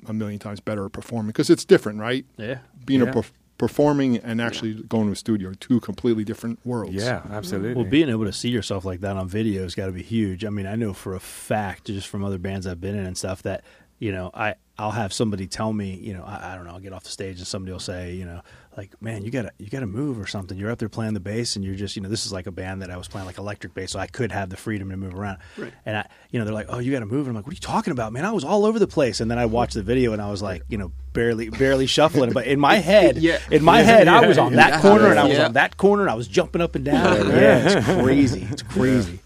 [0.06, 2.26] a million times better at performing because it's different, right?
[2.36, 2.58] Yeah.
[2.84, 3.08] Being Yeah.
[3.10, 6.94] a perf- performing and actually going to a studio are two completely different worlds.
[6.94, 7.22] Yeah.
[7.30, 7.74] Absolutely.
[7.74, 10.44] Well, being able to see yourself like that on video has got to be huge.
[10.44, 13.16] I mean, I know for a fact, just from other bands I've been in and
[13.18, 13.64] stuff, that
[13.98, 16.78] you know, I I'll have somebody tell me, you know, I, I don't know, I'll
[16.78, 18.42] get off the stage and somebody will say, you know,
[18.76, 20.56] like, man, you gotta you gotta move or something.
[20.56, 22.52] You're up there playing the bass and you're just, you know, this is like a
[22.52, 24.96] band that I was playing like electric bass, so I could have the freedom to
[24.96, 25.38] move around.
[25.56, 25.72] Right.
[25.84, 27.22] And I, you know, they're like, oh, you gotta move.
[27.26, 28.24] And I'm like, what are you talking about, man?
[28.24, 29.20] I was all over the place.
[29.20, 32.30] And then I watched the video and I was like, you know, barely barely shuffling.
[32.32, 33.40] But in my head, Yeah.
[33.50, 34.80] in my head, I was on that Yeah.
[34.82, 35.46] corner and I was Yeah.
[35.46, 37.26] on that corner and I was jumping up and down.
[37.30, 38.46] yeah, it's crazy.
[38.48, 39.18] It's crazy.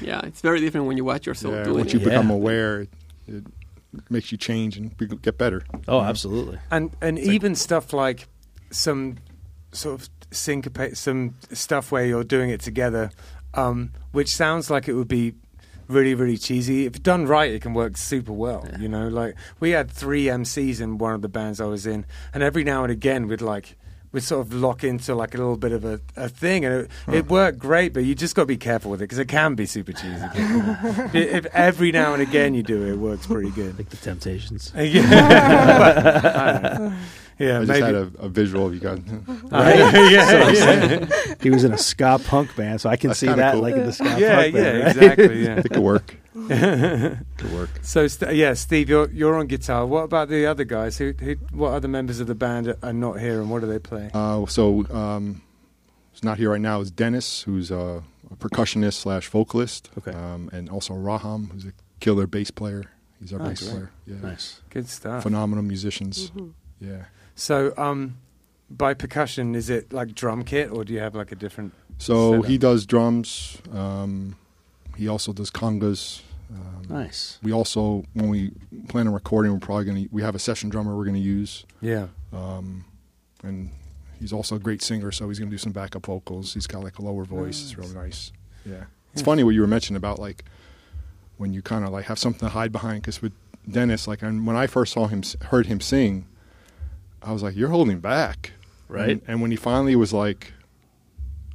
[0.00, 1.98] Yeah, it's very different when you watch yourself Yeah, doing once it.
[1.98, 2.34] you become Yeah.
[2.36, 2.88] aware, it,
[3.28, 3.44] it,
[4.10, 5.62] makes you change and get better.
[5.88, 6.58] Oh, absolutely.
[6.70, 8.28] And and even stuff like
[8.70, 9.16] some
[9.72, 13.10] sort of syncopate, some stuff where you're doing it together,
[13.54, 15.34] um, which sounds like it would be
[15.88, 16.86] really really cheesy.
[16.86, 18.66] If done right, it can work super well.
[18.78, 22.06] You know, like we had three MCs in one of the bands I was in,
[22.32, 23.76] and every now and again we'd like.
[24.12, 26.90] We'd sort of lock into like a little bit of a, a thing, and it,
[27.10, 27.94] it worked great.
[27.94, 30.08] But you just got to be careful with it because it can be super cheesy.
[31.14, 33.78] if, if every now and again you do it, it works pretty good.
[33.78, 34.70] Like the Temptations.
[34.76, 36.96] Yeah, But, I don't know.
[37.38, 37.86] yeah, I just maybe.
[37.86, 39.00] had a, a visual of you guys.
[39.50, 43.54] yeah, yeah, He was in a ska punk band, so I can That's see that
[43.54, 43.62] cool.
[43.62, 44.78] like in the ska yeah, punk yeah, band.
[44.84, 44.96] right?
[44.96, 45.44] exactly.
[45.44, 45.58] Yeah.
[45.60, 46.16] It could work.
[46.48, 47.70] could work.
[47.82, 49.86] So, st- yeah, Steve, you're you're on guitar.
[49.86, 50.98] What about the other guys?
[50.98, 53.78] Who, who what other members of the band are not here, and what do they
[53.78, 54.10] play?
[54.14, 55.42] Uh, so, um,
[56.12, 59.90] who's not here right now is Dennis, who's a, a percussionist slash vocalist.
[59.98, 60.12] Okay.
[60.12, 62.84] Um, and also Raham, who's a killer bass player.
[63.20, 63.70] He's our Oh, bass great.
[63.72, 63.90] player.
[64.06, 64.16] Yeah.
[64.22, 64.60] Nice.
[64.70, 65.22] Good stuff.
[65.22, 66.32] Phenomenal musicians.
[66.80, 67.04] Yeah.
[67.34, 68.16] So, um,
[68.70, 71.72] by percussion, is it like drum kit, or do you have like a different?
[71.98, 72.46] So Setup.
[72.46, 73.58] he does drums.
[73.72, 74.36] Um,
[74.96, 76.20] he also does congas.
[76.50, 77.38] Um, Nice.
[77.42, 78.52] We also, when we
[78.88, 81.20] plan on recording, we're probably going to, we have a session drummer we're going to
[81.20, 81.64] use.
[81.80, 82.08] Yeah.
[82.32, 82.84] Um,
[83.42, 83.70] and
[84.20, 86.52] he's also a great singer, so he's going to do some backup vocals.
[86.54, 87.62] He's got like a lower voice.
[87.62, 88.32] It's really nice.
[88.66, 88.84] Yeah.
[89.12, 89.24] It's Yeah.
[89.24, 90.44] funny what you were mentioning about like
[91.38, 93.02] when you kind of like have something to hide behind.
[93.02, 93.32] Because with
[93.70, 96.26] Dennis, like and when I first saw him, heard him sing,
[97.22, 98.52] I was like, "You're holding back."
[98.88, 99.10] Right.
[99.10, 100.52] And, and when he finally was like,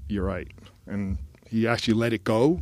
[0.08, 0.48] "You're right,"
[0.88, 1.18] and
[1.50, 2.62] he actually let it go,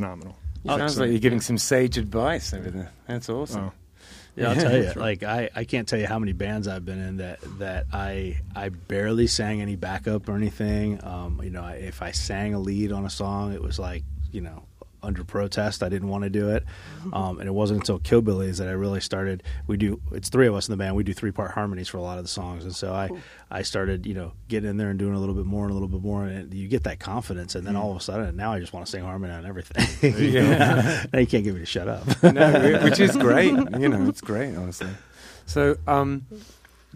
[0.00, 0.36] phenomenal.
[0.66, 2.92] Sounds like you're giving some sage advice over there.
[3.06, 3.66] That's awesome.
[3.66, 3.72] Oh.
[4.36, 4.86] Yeah, I'll tell you.
[4.86, 4.96] Right.
[5.08, 8.40] Like I, I can't tell you how many bands I've been in that that I
[8.54, 11.02] I barely sang any backup or anything.
[11.04, 14.04] Um, you know, I, if I sang a lead on a song, it was like
[14.30, 14.62] you know
[15.02, 15.82] under protest.
[15.82, 16.64] I didn't want to do it,
[17.12, 19.42] um, and it wasn't until Killbillies that I really started.
[19.66, 20.96] We do it's three of us in the band.
[20.96, 23.10] We do three part harmonies for a lot of the songs, and so I
[23.50, 25.74] I started you know getting in there and doing a little bit more and a
[25.74, 28.52] little bit more, and you get that confidence, and then all of a sudden now
[28.52, 29.86] I just want to sing harmony on everything.
[30.18, 31.04] Yeah.
[31.12, 32.04] now you can't get me to shut up.
[32.22, 33.52] no, which is great.
[33.78, 34.88] You know, it's great, honestly.
[35.46, 36.26] So, um,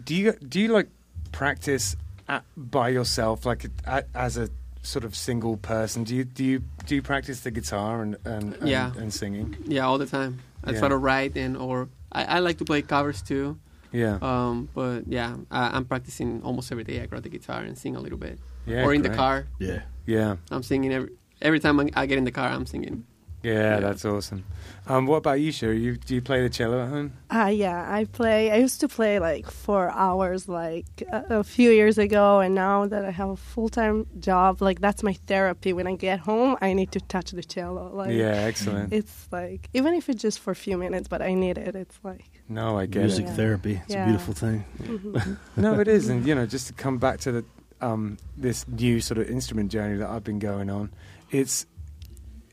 [0.03, 0.89] do you do you like
[1.31, 1.95] practice
[2.27, 4.49] at, by yourself, like a, as a
[4.83, 6.03] sort of single person?
[6.03, 8.91] Do you do you do you practice the guitar and and, and, Yeah.
[8.97, 9.55] and singing?
[9.65, 10.39] Yeah, all the time.
[10.63, 10.79] I Yeah.
[10.79, 13.57] try to write and or I, I like to play covers too.
[13.91, 17.01] Yeah, Um, but yeah, I, I'm practicing almost every day.
[17.01, 18.39] I grab the guitar and sing a little bit.
[18.65, 19.81] yeah, or in the car, yeah.
[20.05, 21.09] Yeah, I'm singing every
[21.41, 22.49] every time I, I get in the car.
[22.49, 23.05] I'm singing.
[23.43, 23.79] Yeah, Yeah.
[23.79, 24.43] that's awesome.
[24.87, 25.75] Um, what about you, Shira?
[25.75, 27.13] You do you play the cello at home?
[27.29, 28.51] Uh, yeah, I play.
[28.51, 32.85] I used to play like four hours, like a, a few years ago, and now
[32.87, 35.71] that I have a full time job, like that's my therapy.
[35.71, 37.91] When I get home, I need to touch the cello.
[37.93, 38.91] Like, yeah, excellent.
[38.91, 41.75] it's like even if it's just for a few minutes, but I need it.
[41.75, 43.29] It's like no, I get Music it.
[43.29, 43.35] Yeah.
[43.35, 43.81] therapy.
[43.85, 44.03] It's Yeah.
[44.03, 44.65] a beautiful thing.
[44.81, 45.37] mhm.
[45.55, 47.45] No, it is, and you know, just to come back to the
[47.79, 50.91] um, this new sort of instrument journey that I've been going on,
[51.31, 51.65] it's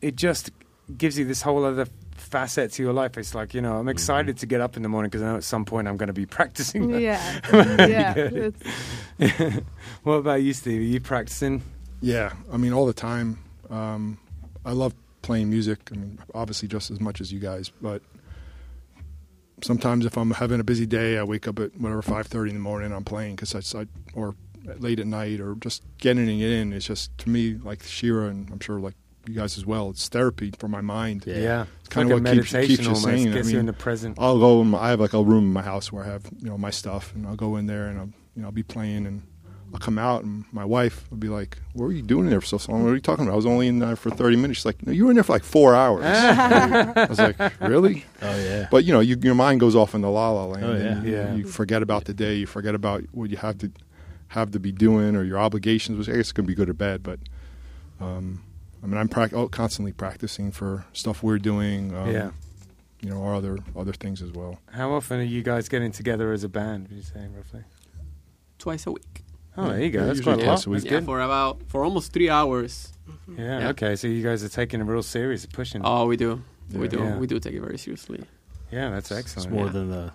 [0.01, 0.51] it just
[0.97, 3.17] gives you this whole other facet to your life.
[3.19, 5.37] It's like you know, I'm excited to get up in the morning because I know
[5.37, 6.91] at some point I'm going to be practicing.
[6.91, 7.01] that.
[7.01, 8.15] yeah, yeah.
[8.29, 8.55] Good.
[10.03, 10.81] What about you, Steve?
[10.81, 11.63] Are you practicing?
[12.01, 13.39] Yeah, I mean, all the time.
[13.69, 14.19] Um,
[14.65, 15.79] I love playing music.
[15.93, 18.03] I mean, obviously just as much as you guys, but
[19.63, 22.57] sometimes if I'm having a busy day, I wake up at whatever five thirty in
[22.57, 22.93] the morning.
[22.93, 24.35] I'm playing because I, I or
[24.79, 26.73] late at night or just getting it in.
[26.73, 28.95] It's just to me like Shira and I'm sure like
[29.27, 29.91] you guys as well.
[29.91, 31.25] It's therapy for my mind.
[31.27, 31.67] Yeah.
[31.81, 33.05] it's kinda like a what keeps- meditation keeps you almost.
[33.05, 33.29] sane.
[33.29, 34.17] I Gets you in the present.
[34.19, 34.61] I'll go.
[34.63, 36.59] In my, I have like a room in my house where I have you know
[36.59, 39.23] my stuff, and I'll go in there and I'll you know I'll be playing, and
[39.73, 42.41] I'll come out, and my wife will be like, "What were you doing in there
[42.41, 42.83] for so long?
[42.83, 43.35] What are you talking about?
[43.35, 45.23] I was only in there for thirty minutes." She's like, "No, you were in there
[45.25, 48.69] for like four hours." I was like, "Really?" Oh yeah.
[48.71, 50.65] But you know, you, your mind goes off in the la la land.
[50.65, 50.79] Oh, yeah.
[50.97, 51.35] and you, Yeah.
[51.35, 52.35] you forget about the day.
[52.35, 53.71] You forget about what you have to
[54.29, 55.99] have to be doing or your obligations.
[55.99, 57.19] Which I guess it can be good or bad, but.
[58.01, 58.43] Um,
[58.83, 61.95] I mean, I'm prac- oh, constantly practicing for stuff we're doing.
[61.95, 62.31] Um, yeah.
[63.01, 64.59] you know, or other other things as well.
[64.73, 66.89] How often are you guys getting together as a band?
[66.89, 67.65] Would you say roughly?
[68.59, 69.23] Twice a week.
[69.57, 70.01] Oh, there you go.
[70.01, 70.45] Yeah, That's quite a lot.
[70.45, 70.85] twice a week.
[70.85, 72.93] Yeah, for about for almost three hours.
[73.37, 73.69] Yeah, Yeah.
[73.71, 73.97] Okay.
[73.97, 75.83] So you guys are taking a real serious pushing.
[75.85, 76.43] Oh, we do.
[76.73, 76.99] We do.
[76.99, 77.19] Yeah.
[77.19, 78.23] We do take it very seriously.
[78.71, 79.47] yeah, that's excellent.
[79.49, 79.73] It's more Yeah.
[79.73, 80.13] than the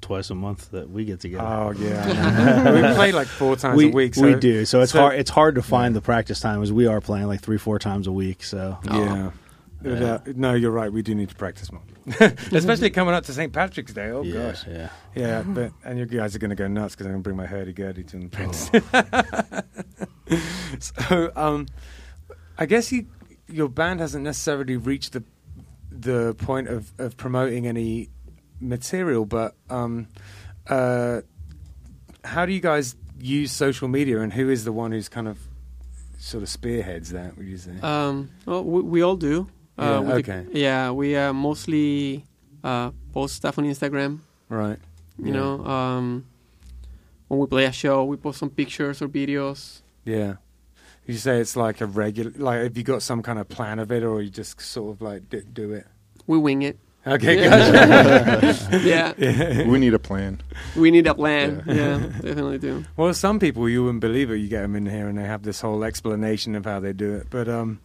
[0.00, 1.44] twice a month that we get together.
[1.46, 4.14] Oh yeah, we play like four times we, a week.
[4.14, 4.64] So we do.
[4.64, 5.18] So it's so- hard.
[5.18, 8.06] It's hard to find the practice time as we are playing like three, four times
[8.06, 8.42] a week.
[8.42, 9.04] So Oh.
[9.04, 9.30] Yeah.
[9.80, 10.12] But, Yeah.
[10.14, 10.92] uh, no, you're right.
[10.92, 11.82] We do need to practice more,
[12.50, 13.52] especially coming up to St.
[13.52, 14.10] Patrick's Day.
[14.10, 14.88] Oh yeah, gosh, yeah.
[15.14, 15.42] yeah.
[15.46, 17.46] But and you guys are going to go nuts because I'm going to bring my
[17.46, 18.28] hurdy gurdy to the
[20.28, 20.90] practice.
[21.08, 21.66] so, um,
[22.58, 23.06] I guess you,
[23.46, 25.22] your band hasn't necessarily reached the
[25.90, 28.08] the point of, of promoting any
[28.60, 30.08] material, but um,
[30.68, 31.20] uh,
[32.24, 35.38] how do you guys use social media, and who is the one who's kind of
[36.18, 37.36] sort of spearheads that?
[37.36, 37.72] Would you say?
[37.82, 39.48] Um, well, we, we all do.
[39.78, 40.46] Yeah, Uh, the- okay.
[40.52, 42.24] yeah, we uh, mostly
[42.64, 44.20] uh, post stuff on Instagram.
[44.48, 44.78] right.
[45.20, 45.32] You Yeah.
[45.40, 46.26] know, um,
[47.26, 49.80] when we play a show, we post some pictures or videos.
[50.04, 50.34] Yeah.
[51.06, 53.90] You say it's like a regular, like have you got some kind of plan of
[53.90, 55.86] it, or you just sort of like d- do it?
[56.28, 56.78] We wing it.
[57.06, 58.40] Okay, Yeah.
[58.40, 58.80] gotcha.
[59.18, 60.40] yeah, we need a plan.
[60.76, 61.62] we need a plan.
[61.66, 62.84] Yeah, definitely do.
[62.96, 64.36] Well, some people you wouldn't believe it.
[64.38, 67.14] You get them in here and they have this whole explanation of how they do
[67.14, 67.28] it.
[67.30, 67.80] But um,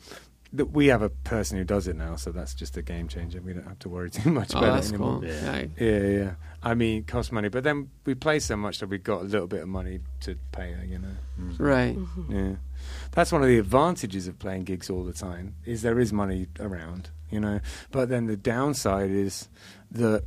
[0.55, 3.39] th- we have a person who does it now, so that's just a game changer.
[3.41, 5.19] We don't have to worry too much Oh, about that's it anymore.
[5.21, 5.25] cool.
[5.29, 5.65] Yeah.
[5.77, 5.87] Yeah.
[5.87, 6.31] Yeah, yeah.
[6.65, 9.25] I mean, it costs money, but then we play so much that we've got a
[9.25, 10.83] little bit of money to pay her.
[10.83, 11.15] You know.
[11.59, 11.97] Right.
[12.29, 12.55] Yeah,
[13.11, 16.47] that's one of the advantages of playing gigs all the time is there is money
[16.59, 17.59] around, you know.
[17.91, 19.49] But then the downside is
[19.91, 20.23] that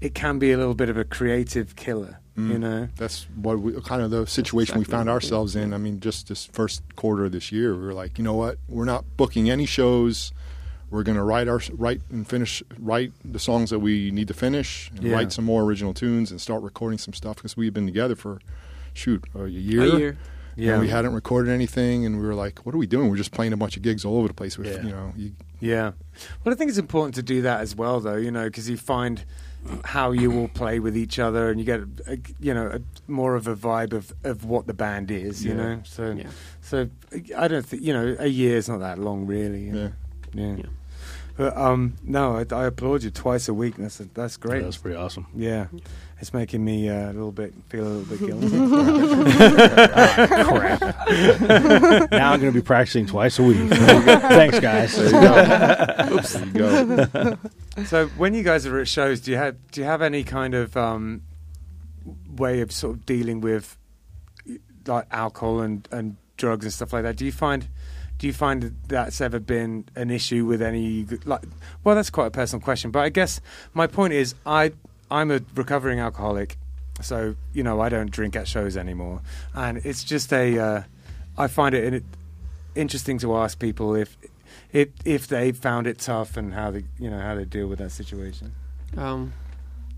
[0.00, 2.60] it can be a little bit of a creative killer, you Mm.
[2.60, 2.88] know.
[2.96, 5.72] That's what we kind of the situation we found ourselves in.
[5.72, 8.58] I mean, just this first quarter of this year, we were like, you know what?
[8.68, 10.32] We're not booking any shows.
[10.90, 14.34] We're going to write our write and finish write the songs that we need to
[14.34, 15.14] finish, and Yeah.
[15.14, 18.40] write some more original tunes, and start recording some stuff because we've been together for
[18.92, 19.82] shoot a year.
[19.82, 20.16] A year.
[20.56, 23.10] Yeah, And we hadn't recorded anything, and we were like, "What are we doing?
[23.10, 24.82] We're just playing a bunch of gigs all over the place." With Yeah.
[24.82, 25.92] you know, you, Yeah.
[26.44, 28.76] Well, I think it's important to do that as well, though, you know, because you
[28.78, 29.24] find
[29.84, 33.34] how you all play with each other and you get, a, you know, a, more
[33.34, 35.56] of a vibe of, of what the band is, you Yeah.
[35.56, 35.80] know.
[35.84, 36.28] So, Yeah.
[36.62, 36.88] so
[37.36, 39.64] I don't think, you know, a year is not that long, really.
[39.64, 39.92] you know.
[40.34, 40.44] yeah.
[40.46, 40.56] Yeah.
[40.58, 40.64] Yeah.
[41.36, 43.74] But, um, no, I, I applaud you twice a week.
[43.76, 44.62] That's, that's great.
[44.62, 45.26] That's pretty awesome.
[45.34, 45.66] Yeah.
[46.18, 48.46] It's making me uh, a little bit, feel a little bit guilty.
[52.16, 53.58] now I'm going to be practicing twice a week.
[53.70, 54.96] Thanks, guys.
[54.96, 56.14] There you go.
[56.14, 56.32] Oops.
[56.32, 57.36] There you go.
[57.84, 60.54] So when you guys are at shows, do you have do you have any kind
[60.54, 61.20] of um,
[62.34, 63.76] way of sort of dealing with
[64.86, 67.16] like alcohol and, and drugs and stuff like that?
[67.16, 67.68] Do you find
[68.18, 71.42] do you find that that's ever been an issue with any like?
[71.84, 73.42] Well, that's quite a personal question, but I guess
[73.74, 74.72] my point is I
[75.10, 76.58] I'm a recovering alcoholic,
[77.00, 79.20] so you know I don't drink at shows anymore,
[79.54, 80.82] and it's just a uh,
[81.38, 82.04] I find it, it
[82.74, 84.16] interesting to ask people if
[84.72, 87.78] if if they found it tough and how they you know how they deal with
[87.78, 88.52] that situation.
[88.96, 89.32] Um,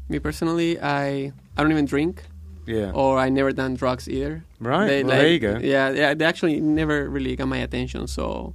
[0.08, 2.22] me personally, I I don't even drink,
[2.66, 2.92] Yeah.
[2.94, 4.44] or I never done drugs either.
[4.60, 4.86] right.
[4.86, 5.58] They, well, like- there you go.
[5.58, 6.14] Yeah, yeah.
[6.14, 8.06] They actually never really got my attention.
[8.06, 8.54] So,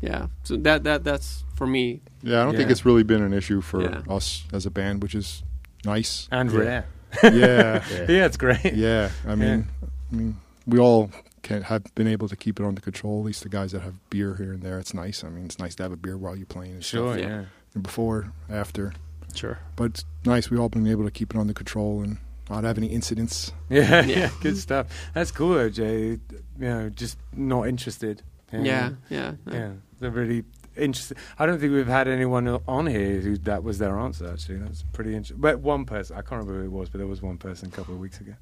[0.00, 0.26] yeah.
[0.44, 2.00] So that that that's for me.
[2.22, 4.02] Yeah, I don't think it's really been an issue for Yeah.
[4.08, 5.42] us as a band, which is
[5.86, 6.28] nice.
[6.30, 6.58] And Yeah.
[6.58, 6.84] rare.
[7.22, 8.74] yeah, Yeah, it's great.
[8.74, 9.10] yeah.
[9.26, 9.68] I mean,
[10.12, 11.10] I mean, we all
[11.42, 13.20] can have been able to keep it under control.
[13.20, 15.22] At least the guys that have beer here and there, it's nice.
[15.22, 16.72] I mean, it's nice to have a beer while you're playing.
[16.72, 17.12] And Sure.
[17.14, 17.22] stuff.
[17.22, 17.28] Yeah.
[17.40, 17.44] Yeah.
[17.74, 18.92] And before, after,
[19.34, 19.58] Sure.
[19.76, 20.50] but it's nice.
[20.50, 22.18] We've all been able to keep it under control and
[22.50, 23.52] not have any incidents.
[23.68, 24.04] Yeah.
[24.06, 24.16] Yeah.
[24.18, 24.30] Yeah.
[24.40, 24.86] Good stuff.
[25.14, 26.10] That's cool, though, Jay.
[26.10, 26.18] You
[26.58, 28.22] know, just not interested.
[28.52, 29.32] Yeah, yeah.
[29.50, 29.72] Yeah.
[30.00, 30.44] They're really
[30.76, 31.16] interested.
[31.38, 34.30] I don't think we've had anyone on here who that was their answer.
[34.30, 35.40] Actually, that's pretty interesting.
[35.40, 37.70] But one person, I can't remember who it was, but there was one person a
[37.70, 38.34] couple of weeks ago.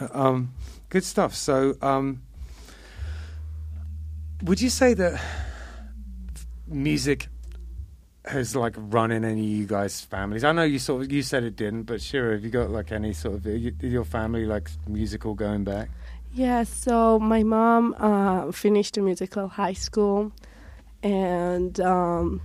[0.00, 0.54] Uh, um,
[0.88, 1.34] good stuff.
[1.34, 2.22] So, um,
[4.42, 5.20] would you say that
[6.66, 7.28] music
[8.24, 10.44] has like run in any of you guys' families?
[10.44, 12.92] I know you sort of you said it didn't, but sure, have you got like
[12.92, 15.90] any sort of your family like musical going back?
[16.34, 20.30] Yeah, so my mom uh, finished a musical high school,
[21.02, 22.40] and um,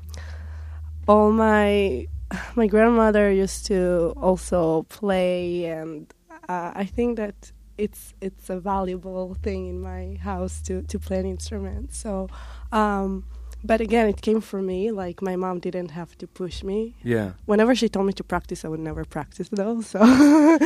[1.07, 2.07] all my
[2.55, 6.13] my grandmother used to also play, and
[6.49, 11.19] uh, I think that it's it's a valuable thing in my house to to play
[11.19, 11.93] an instrument.
[11.93, 12.29] So,
[12.71, 13.25] um,
[13.63, 14.91] but again, it came from me.
[14.91, 16.95] Like my mom didn't have to push me.
[17.03, 17.31] Yeah.
[17.45, 19.81] Whenever she told me to practice, I would never practice though.
[19.81, 19.99] So,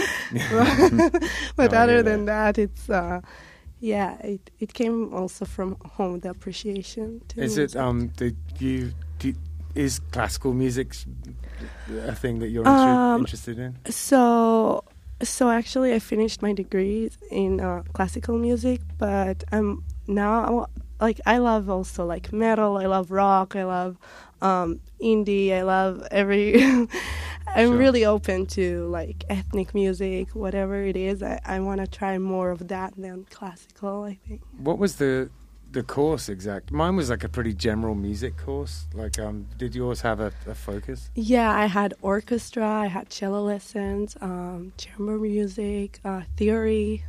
[1.56, 3.22] but No, other than that, it's uh,
[3.80, 7.22] yeah, it it came also from home the appreciation.
[7.30, 9.34] To Is it um do you do
[9.76, 10.96] is classical music
[12.08, 13.78] a thing that you're Um, interested in?
[13.90, 14.84] So,
[15.22, 20.68] so actually, I finished my degree in uh, classical music, but I'm now
[21.00, 22.78] like I love also like metal.
[22.78, 23.56] I love rock.
[23.56, 23.98] I love
[24.42, 25.54] um, indie.
[25.54, 26.56] I love every.
[27.58, 27.78] I'm Sure.
[27.78, 31.22] really open to like ethnic music, whatever it is.
[31.24, 34.04] I, I want to try more of that than classical.
[34.04, 34.42] I think.
[34.58, 35.30] What was the
[35.72, 36.72] the course exact?
[36.72, 38.86] Mine was like a pretty general music course.
[38.94, 41.10] Like um did yours have a, a focus?
[41.16, 47.04] Yeah, I had orchestra, I had cello lessons, um, chamber music, uh, theory,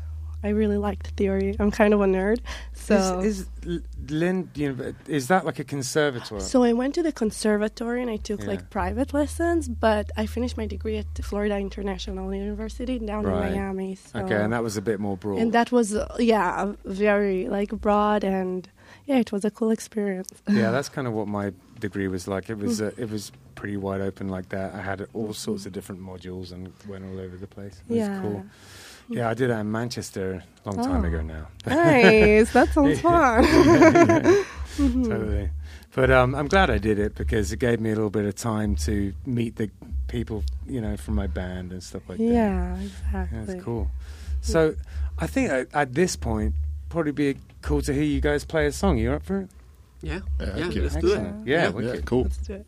[0.44, 1.56] I really liked theory.
[1.58, 2.38] I'm kind of a nerd,
[2.72, 3.20] so.
[3.20, 6.40] is, is L- Lynn, you know, is that like a conservatory?
[6.40, 8.46] So I went to the conservatory and I took Yeah.
[8.52, 13.50] like private lessons, but I finished my degree at Florida International University down Right.
[13.52, 13.96] in Miami.
[13.96, 14.20] So.
[14.20, 15.38] okay, and that was a bit more broad.
[15.40, 18.68] and that was uh, yeah very like broad and
[19.06, 20.30] yeah it was a cool experience.
[20.48, 22.48] yeah, that's kind of what my degree was like.
[22.48, 22.62] It Mm.
[22.62, 24.72] was uh, it was pretty wide open like that.
[24.74, 27.80] I had all sorts of different modules and went all over the place.
[27.88, 28.20] It was yeah.
[28.22, 28.44] cool.
[29.08, 31.08] Yeah, I did that in Manchester a long time Oh.
[31.08, 31.46] ago now.
[31.66, 32.52] nice.
[32.52, 33.44] That sounds fun.
[34.78, 35.08] Mhm.
[35.08, 35.50] totally.
[35.94, 38.36] But um, I'm glad I did it because it gave me a little bit of
[38.36, 39.70] time to meet the
[40.06, 42.24] people, you know, from my band and stuff like that.
[42.24, 43.38] Yeah, Yeah, exactly.
[43.46, 43.90] That's cool.
[44.40, 44.74] So
[45.18, 46.54] I think at, at this point,
[46.90, 48.98] probably be cool to hear you guys play a song.
[48.98, 49.50] You up for it?
[50.00, 50.80] Yeah, Yeah, yeah, okay.
[50.80, 51.10] let's do it.
[51.16, 51.46] Excellent.
[51.48, 51.80] Yeah, Yeah.
[51.94, 52.22] Yeah, cool.
[52.22, 52.66] Let's do it.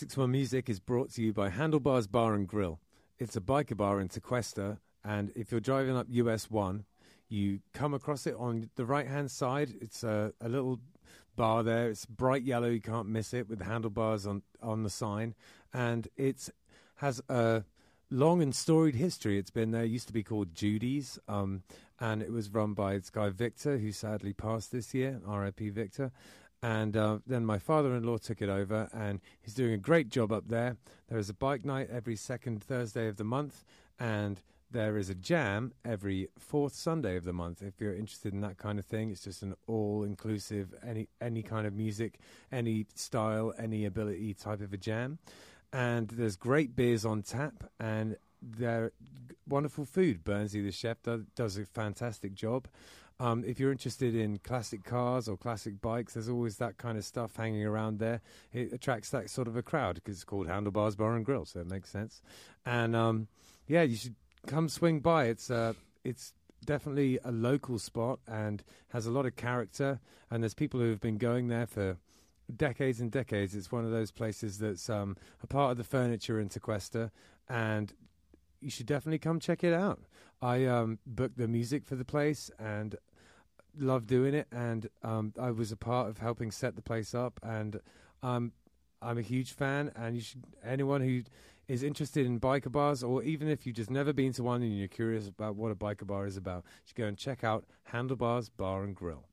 [0.00, 2.80] 561 Music is brought to you by Handlebars Bar and Grill.
[3.18, 6.86] It's a biker bar in Tequesta, and if you're driving up US 1,
[7.28, 9.74] you come across it on the right hand side.
[9.78, 10.80] It's a, a little
[11.36, 11.90] bar there.
[11.90, 15.34] It's bright yellow, you can't miss it, with the handlebars on, on the sign.
[15.74, 16.48] And it
[16.94, 17.64] has a
[18.10, 19.36] long and storied history.
[19.36, 21.62] It's been there, it used to be called Judy's, um,
[21.98, 26.10] and it was run by this guy Victor, who sadly passed this year, RIP Victor.
[26.62, 30.10] And uh, then my father in law took it over, and he's doing a great
[30.10, 30.76] job up there.
[31.08, 33.64] There is a bike night every second Thursday of the month,
[33.98, 37.62] and there is a jam every fourth Sunday of the month.
[37.62, 41.66] If you're interested in that kind of thing, it's just an all-inclusive, any any kind
[41.66, 42.18] of music,
[42.52, 45.18] any style, any ability type of a jam.
[45.72, 48.92] And there's great beers on tap, and they're
[49.48, 50.24] wonderful food.
[50.24, 50.98] Bernsey, the chef,
[51.34, 52.68] does a fantastic job.
[53.20, 57.04] Um, if you're interested in classic cars or classic bikes, there's always that kind of
[57.04, 58.22] stuff hanging around there.
[58.50, 61.60] It attracts that sort of a crowd because it's called Handlebars Bar and Grill, so
[61.60, 62.22] it makes sense.
[62.64, 63.28] And um,
[63.68, 64.14] yeah, you should
[64.46, 65.26] come swing by.
[65.26, 66.32] It's uh, it's
[66.64, 70.00] definitely a local spot and has a lot of character.
[70.30, 71.98] And there's people who have been going there for
[72.56, 73.54] decades and decades.
[73.54, 77.10] It's one of those places that's um, a part of the furniture in Tequesta,
[77.50, 77.92] and
[78.62, 80.00] you should definitely come check it out.
[80.42, 82.96] I um, booked the music for the place and
[83.78, 87.40] love doing it, and um, I was a part of helping set the place up,
[87.42, 87.80] and
[88.22, 88.52] um,
[89.02, 89.92] I'm a huge fan.
[89.96, 91.22] And you should anyone who
[91.68, 94.76] is interested in biker bars, or even if you've just never been to one and
[94.76, 97.64] you're curious about what a biker bar is about, you should go and check out
[97.84, 99.26] Handlebars Bar and Grill.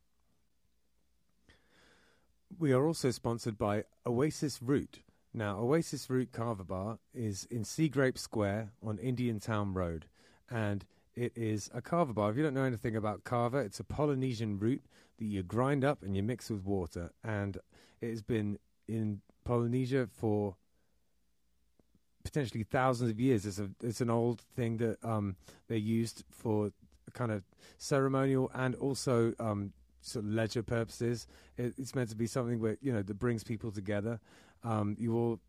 [2.59, 4.99] We are also sponsored by Oasis Root.
[5.33, 10.05] Now, Oasis Root Kava Bar is in Sea Grape Square on Indian Town Road,
[10.49, 10.85] and
[11.17, 12.29] it is a kava bar.
[12.29, 14.83] If you don't know anything about kava, it's a Polynesian root
[15.17, 17.57] that you grind up and you mix with water, and
[17.99, 20.55] it has been in Polynesia for
[22.23, 23.45] potentially thousands of years.
[23.47, 25.35] It's a it's an old thing that um,
[25.67, 26.71] they used for
[27.13, 27.43] kind of
[27.79, 31.25] ceremonial and also um, sort of leisure purposes.
[31.57, 34.19] It, it's meant to be something where you know that brings people together.
[34.63, 35.39] Um, you all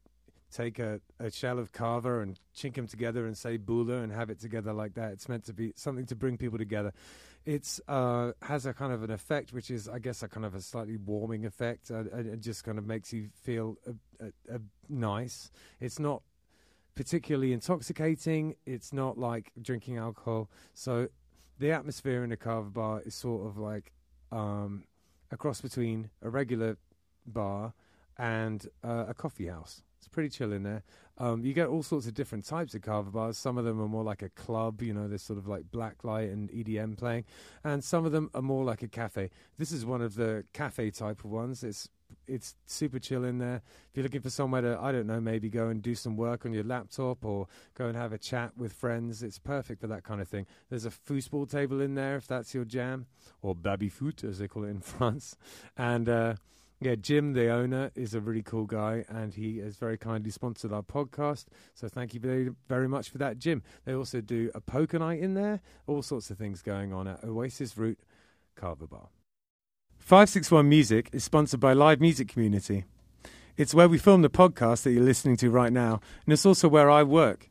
[0.51, 4.31] take a, a shell of kava and chink them together and say bula and have
[4.31, 5.13] it together like that.
[5.13, 6.93] It's meant to be something to bring people together.
[7.45, 10.55] It's uh, has a kind of an effect, which is, I guess, a kind of
[10.55, 11.91] a slightly warming effect.
[11.91, 15.51] Uh, it just kind of makes you feel uh, uh, uh, nice.
[15.81, 16.23] It's not
[16.95, 18.57] particularly intoxicating.
[18.67, 20.51] It's not like drinking alcohol.
[20.75, 21.09] So
[21.59, 23.93] the atmosphere in a kava bar is sort of like
[24.33, 24.85] um,
[25.31, 26.77] a cross between a regular
[27.27, 27.73] bar
[28.19, 29.83] and a coffee house.
[30.09, 30.85] It's pretty chill in there.
[31.19, 33.37] Um, you get all sorts of different types of kava bars.
[33.37, 36.03] Some of them are more like a club, you know, there's sort of like black
[36.03, 37.27] light and EDM playing,
[37.63, 39.29] and some of them are more like a cafe.
[39.59, 41.63] This is one of the cafe type of ones.
[41.63, 41.91] It's
[42.27, 43.57] it's super chill in there.
[43.91, 46.47] If you're looking for somewhere to, I don't know, maybe go and do some work
[46.47, 50.05] on your laptop or go and have a chat with friends, it's perfect for that
[50.05, 50.47] kind of thing.
[50.71, 53.09] There's a foosball table in there if that's your jam,
[53.43, 55.37] or baby foot as they call it in France,
[55.77, 56.09] and.
[56.09, 56.35] Uh,
[56.81, 60.73] yeah, Jim, the owner, is a really cool guy, and he has very kindly sponsored
[60.73, 61.47] our podcast.
[61.75, 63.63] So thank you very, very much for that, Jim.
[63.85, 67.25] They also do a poker night in there, all sorts of things going on at
[67.25, 67.99] Oasis Root
[68.55, 69.09] Kava Bar.
[69.99, 72.85] 561 Music is sponsored by Live Music Community.
[73.57, 76.69] It's where we film the podcast that you're listening to right now, and it's also
[76.69, 77.51] where I work.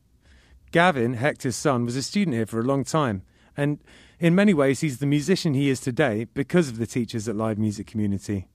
[0.71, 3.23] Gavin, Hector's son, was a student here for a long time,
[3.57, 3.80] and
[4.19, 7.57] in many ways, he's the musician he is today because of the teachers at Live
[7.57, 8.47] Music Community.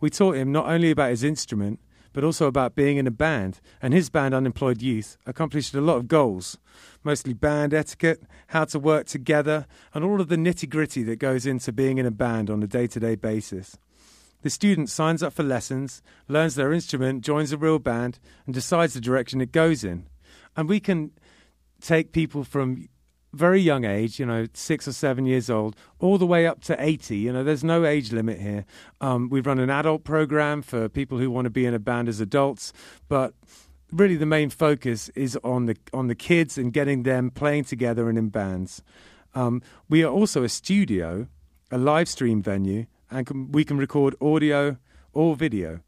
[0.00, 1.80] We taught him not only about his instrument,
[2.12, 5.96] but also about being in a band, and his band, Unemployed Youth, accomplished a lot
[5.96, 6.58] of goals,
[7.04, 11.46] mostly band etiquette, how to work together, and all of the nitty gritty that goes
[11.46, 13.76] into being in a band on a day to day basis.
[14.42, 18.94] The student signs up for lessons, learns their instrument, joins a real band, and decides
[18.94, 20.06] the direction it goes in.
[20.56, 21.10] And we can
[21.80, 22.88] take people from
[23.32, 26.82] very young age, you know, six or seven years old, all the way up to
[26.82, 27.16] 80.
[27.16, 28.64] You know, there's no age limit here.
[29.00, 32.08] Um, we run an adult program for people who want to be in a band
[32.08, 32.72] as adults,
[33.08, 33.34] but
[33.92, 38.08] really the main focus is on the on the kids and getting them playing together
[38.08, 38.82] and in bands.
[39.34, 41.28] Um, we are also a studio,
[41.70, 44.78] a live stream venue, and can, we can record audio
[45.12, 45.80] or video.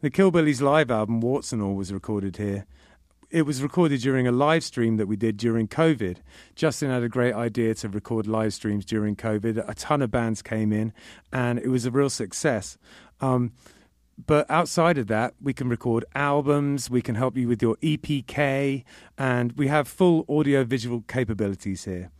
[0.00, 2.66] The Killbillies live album, Warts and All, was recorded here.
[3.32, 6.18] It was recorded during a live stream that we did during COVID.
[6.54, 9.66] Justin had a great idea to record live streams during COVID.
[9.66, 10.92] A ton of bands came in,
[11.32, 12.76] and it was a real success.
[13.22, 13.52] Um,
[14.26, 18.84] but outside of that, we can record albums, we can help you with your EPK,
[19.16, 22.10] and we have full audio visual capabilities here.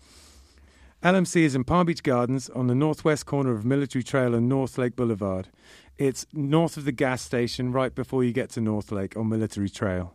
[1.03, 4.79] LMC is in Palm Beach Gardens on the northwest corner of Military Trail and North
[4.79, 5.51] Lake Boulevard.
[5.99, 9.69] It's north of the gas station, right before you get to North Lake on Military
[9.69, 10.15] Trail.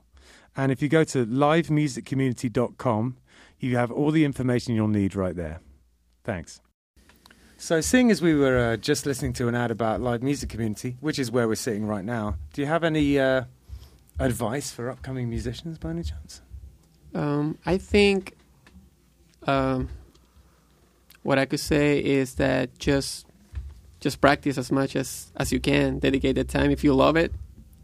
[0.58, 3.18] And if you go to livemusiccommunity.com,
[3.60, 5.62] you have all the information you'll need right there.
[6.24, 6.62] Thanks.
[7.60, 10.96] So, seeing as we were uh, just listening to an ad about live music community,
[11.00, 13.44] which is where we're sitting right now, do you have any uh,
[14.20, 16.42] advice for upcoming musicians by any chance?
[17.16, 18.36] Um, I think
[19.48, 19.90] um,
[21.24, 23.26] what I could say is that just
[24.00, 25.98] just practice as much as as you can.
[25.98, 26.70] Dedicate the time.
[26.70, 27.34] If you love it,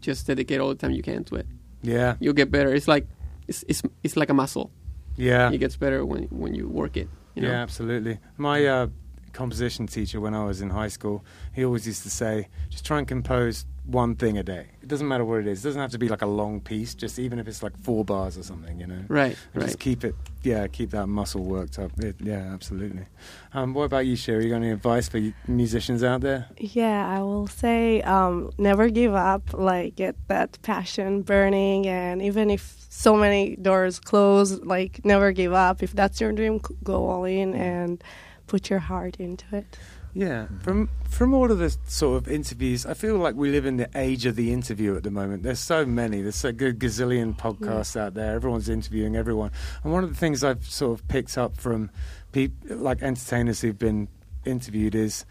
[0.00, 1.46] just dedicate all the time you can to it.
[1.84, 2.72] Yeah, You'll get better.
[2.74, 3.06] It's like
[3.46, 4.70] it's it's, it's like a muscle.
[5.16, 7.08] yeah, It gets better when when you work it.
[7.34, 7.48] You know?
[7.50, 8.18] yeah, absolutely.
[8.36, 8.86] My uh,
[9.34, 12.98] composition teacher, when I was in high school, he always used to say, just try
[12.98, 14.68] and compose one thing a day.
[14.80, 15.62] It doesn't matter what it is.
[15.62, 16.94] It doesn't have to be like a long piece.
[16.94, 19.04] Just even if it's like four bars or something, you know.
[19.08, 19.36] Right.
[19.52, 19.66] Right.
[19.66, 21.92] Just keep it, yeah, keep that muscle worked up.
[21.98, 23.04] It, yeah, absolutely.
[23.52, 24.44] Um, what about you, Sherry?
[24.44, 26.48] You got any advice for musicians out there?
[26.56, 29.52] Yeah, I will say um, never give up.
[29.52, 35.52] Like get that passion burning, and even if so many doors close, like never give
[35.52, 35.82] up.
[35.82, 38.02] If that's your dream, go all in and
[38.46, 39.78] put your heart into it.
[40.14, 40.58] Yeah, mm-hmm.
[40.60, 43.90] from from all of the sort of interviews, I feel like we live in the
[43.96, 45.42] age of the interview at the moment.
[45.42, 46.22] There's so many.
[46.22, 48.34] There's a good gazillion podcasts out there.
[48.34, 49.50] Everyone's interviewing everyone.
[49.82, 51.90] And one of the things I've sort of picked up from
[52.32, 54.08] people like entertainers who've been
[54.44, 55.24] interviewed is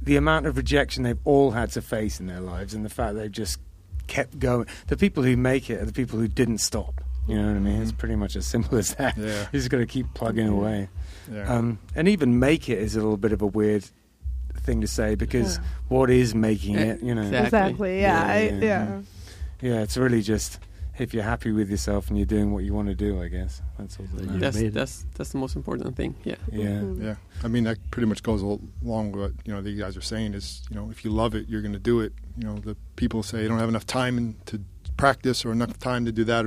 [0.00, 3.16] the amount of rejection they've all had to face in their lives, and the fact
[3.16, 3.58] they've just
[4.06, 4.66] kept going.
[4.86, 7.02] The people who make it are the people who didn't stop.
[7.26, 7.82] You know what I mean?
[7.82, 9.16] It's pretty much as simple as that.
[9.16, 9.46] Yeah.
[9.52, 10.88] You just got to keep plugging away.
[11.32, 11.52] Yeah.
[11.52, 13.84] Um, and even make it is a little bit of a weird
[14.60, 15.64] thing to say because Yeah.
[15.88, 17.02] what is making it?
[17.02, 17.46] You know, Exactly.
[17.46, 18.00] Exactly.
[18.00, 18.26] Yeah.
[18.26, 19.00] Yeah, I, yeah, yeah.
[19.60, 20.60] yeah, it's really just
[20.98, 23.20] if you're happy with yourself and you're doing what you want to do.
[23.20, 24.06] I guess that's all.
[24.14, 24.38] That You.
[24.38, 26.14] That's that's that's the most important thing.
[26.24, 26.36] Yeah.
[26.50, 27.02] Yeah, Mhm.
[27.04, 27.14] Yeah,
[27.44, 30.32] I mean that pretty much goes along with what you know the guys are saying
[30.34, 32.12] is you know if you love it you're going to do it.
[32.38, 34.60] You know the people say you don't have enough time to
[34.96, 36.46] practice or enough time to do that.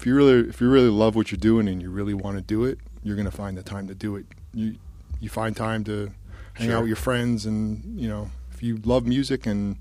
[0.00, 2.42] If you really if you really love what you're doing and you really want to
[2.42, 4.24] do it, you're going to find the time to do it.
[4.54, 4.76] You
[5.20, 6.10] you find time to
[6.54, 6.76] hang Sure.
[6.78, 9.76] out with your friends and you know if you love music and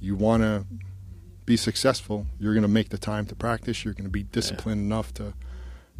[0.00, 0.64] you want to
[1.46, 3.84] be successful, you're going to make the time to practice.
[3.84, 5.32] You're going to be disciplined enough to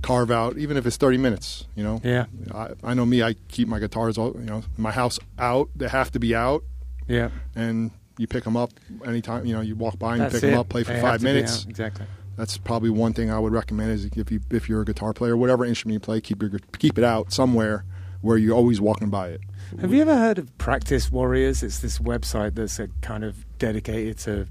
[0.02, 1.66] carve out, even if it's 30 minutes.
[1.76, 3.22] You know, yeah, I, I know me.
[3.22, 5.68] I keep my guitars, all you know, my house out.
[5.76, 6.64] They have to be out,
[7.06, 7.30] yeah.
[7.54, 8.72] and you pick them up
[9.04, 9.46] anytime.
[9.46, 11.64] You know, you walk by and That's pick them up, play for They five minutes.
[11.68, 12.06] Exactly.
[12.36, 15.36] That's probably one thing I would recommend is if you if you're a guitar player,
[15.36, 17.84] whatever instrument you play, keep your keep it out somewhere
[18.22, 19.40] where you're always walking by it.
[19.80, 21.62] Have you ever heard of Practice Warriors?
[21.62, 24.46] It's this website that's a kind of dedicated to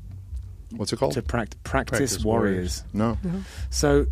[0.75, 1.13] What's it called?
[1.13, 2.83] to pract- practice, Practice warriors.
[2.83, 2.83] Warriors.
[2.93, 3.27] no, uh-huh.
[3.37, 3.37] Uh-huh.
[3.69, 4.05] So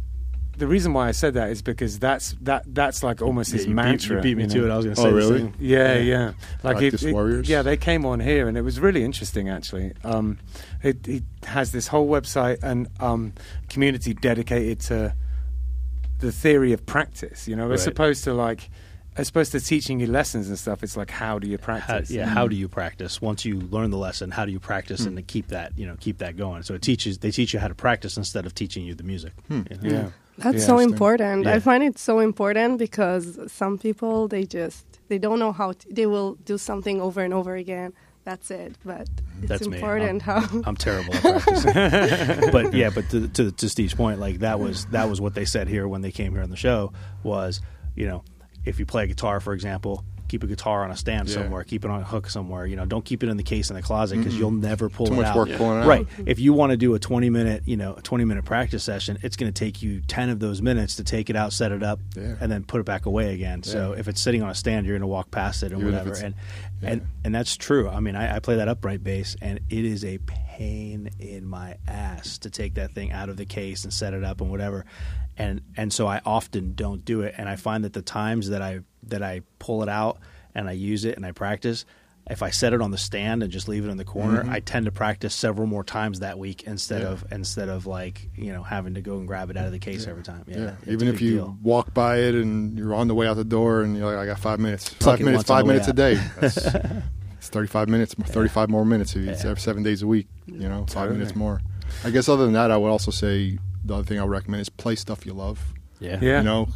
[0.59, 3.73] the reason why I said that is because that's that that's like almost his you
[3.73, 4.21] mantra.
[4.21, 4.71] Beat, you beat me you to it.
[4.71, 5.39] I was going to Oh, say the really?
[5.39, 5.53] same.
[5.59, 6.33] Yeah, yeah.
[6.63, 7.49] Like Practice Warriors?
[7.49, 9.49] Yeah, they came on here, and it was really interesting.
[9.49, 10.37] Actually, um,
[10.83, 13.33] it, it has this whole website and um,
[13.69, 15.15] community dedicated to
[16.19, 17.47] the theory of practice.
[17.47, 17.93] You know, as Right.
[17.93, 18.69] opposed to like,
[19.17, 20.83] as opposed to teaching you lessons and stuff.
[20.83, 22.11] It's like, how do you How, practice?
[22.11, 23.21] yeah, how do you practice?
[23.21, 25.07] Once you learn the lesson, how do you practice Hmm.
[25.09, 26.63] and to keep that, you know, keep that going?
[26.63, 29.33] So it teaches they teach you how to practice instead of teaching you the music.
[29.47, 29.61] Hmm.
[29.81, 29.97] you know?
[29.97, 30.09] Yeah.
[30.39, 31.45] That's so important.
[31.45, 31.55] Yeah.
[31.55, 35.93] I find it so important because some people they just they don't know how to,
[35.93, 37.93] they will do something over and over again.
[38.25, 38.75] That's it.
[38.85, 39.07] But
[39.39, 39.77] it's That's me.
[39.77, 42.51] important how I'm terrible at practicing.
[42.51, 45.45] but yeah, but to, to to Steve's point, like that was that was what they
[45.45, 47.61] said here when they came here on the show was,
[47.95, 48.23] you know,
[48.65, 51.35] if you play a guitar, for example, keep a guitar on a stand Yeah.
[51.35, 52.65] somewhere, keep it on a hook somewhere.
[52.65, 54.39] You know, don't keep it in the case in the closet because mm-hmm.
[54.41, 55.35] you'll never pull too it much out.
[55.35, 55.57] work Yeah.
[55.57, 55.87] pulling it out.
[55.87, 56.07] Right.
[56.25, 59.17] If you want to do a 20 minute, you know, a 20 minute practice session,
[59.23, 61.83] it's going to take you 10 of those minutes to take it out, set it
[61.83, 62.35] up, Yeah.
[62.39, 63.63] and then put it back away again.
[63.63, 65.85] So if it's sitting on a stand, you're going to walk past it or Even
[65.87, 66.13] whatever.
[66.13, 66.35] And
[66.81, 67.89] and and that's true.
[67.89, 71.75] I mean, I, I play that upright bass, and it is a pain in my
[71.87, 74.85] ass to take that thing out of the case and set it up and whatever.
[75.39, 77.33] And and so I often don't do it.
[77.37, 80.17] And I find that the times that I that I pull it out
[80.53, 81.85] and I use it and I practice,
[82.29, 84.59] if I set it on the stand and just leave it in the corner, I
[84.59, 87.07] tend to practice several more times that week instead Mm-hmm.
[87.07, 87.13] Yeah.
[87.13, 89.79] of instead of like you know having to go and grab it out of the
[89.79, 90.43] case every time.
[90.45, 91.57] Yeah, Yeah, even if you deal.
[91.63, 94.25] walk by it and you're on the way out the door and you're like, I
[94.25, 94.89] got five minutes.
[94.95, 96.15] Pluck five minutes, five minutes a day.
[96.41, 96.57] That's,
[97.37, 99.51] it's 35 minutes, 35 more minutes if it's Yeah.
[99.51, 100.27] every seven days a week.
[100.47, 101.61] You know, five minutes more.
[102.03, 104.61] I guess other than that, I would also say the other thing I would recommend
[104.61, 105.73] is play stuff you love.
[105.99, 106.37] yeah, Yeah.
[106.39, 106.67] You know,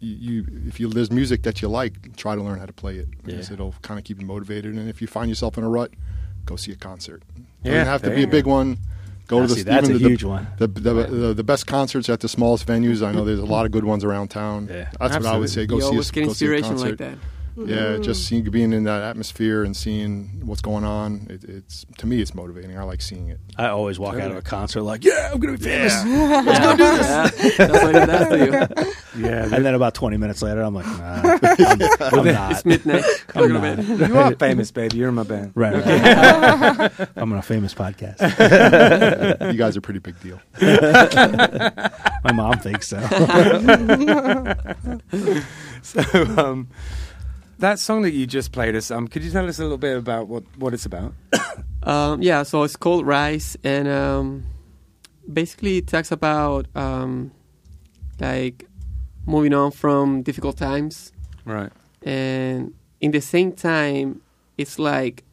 [0.00, 2.96] you, you if you there's music that you like, try to learn how to play
[2.98, 3.54] it because Yeah.
[3.54, 4.74] it'll kind of keep you motivated.
[4.74, 5.90] And if you find yourself in a rut,
[6.44, 7.22] go see a concert.
[7.36, 8.78] It Yeah, doesn't have to be a big one.
[9.26, 10.46] Go Ah, to the see, that's even a the, huge one.
[10.56, 13.06] The, the, the, the best concerts at the smallest venues.
[13.06, 14.68] I know there's a lot of good ones around town.
[14.70, 14.90] Yeah.
[14.98, 15.66] That's what I would say.
[15.66, 16.98] Go you see a, always get go see a concert.
[17.00, 17.18] like
[17.66, 17.92] that.
[17.92, 21.26] Yeah, just seeing, being in that atmosphere and seeing what's going on.
[21.30, 22.76] It, it's to me, it's motivating.
[22.78, 23.40] I like seeing it.
[23.56, 25.92] I always walk out of a concert like, yeah, I'm gonna be famous.
[26.04, 27.56] Let's go do this.
[27.56, 28.92] That's what it does you.
[29.18, 32.52] Yeah, And then about 20 minutes later, I'm like, nah, I'm, I'm not.
[32.52, 33.02] It's midnight.
[33.34, 33.62] I'm to not.
[33.62, 34.08] bed.
[34.08, 34.98] you are famous, baby.
[34.98, 35.50] You're in my band.
[35.56, 35.74] Right.
[35.74, 37.08] right.
[37.16, 38.20] I'm on a famous podcast.
[39.52, 40.40] you guys are a pretty big deal.
[40.60, 43.00] My mom thinks so.
[45.82, 46.00] So,
[46.36, 46.68] um,
[47.58, 49.96] that song that you just played us, um, could you tell us a little bit
[49.96, 51.12] about what, what it's about?
[51.84, 54.44] Um, yeah, so it's called Rise, and um,
[55.32, 57.30] basically it talks about um,
[58.20, 58.66] like
[59.24, 61.12] moving on from difficult times,
[61.46, 61.70] Right.
[62.02, 64.20] and in the same time,
[64.58, 65.24] it's like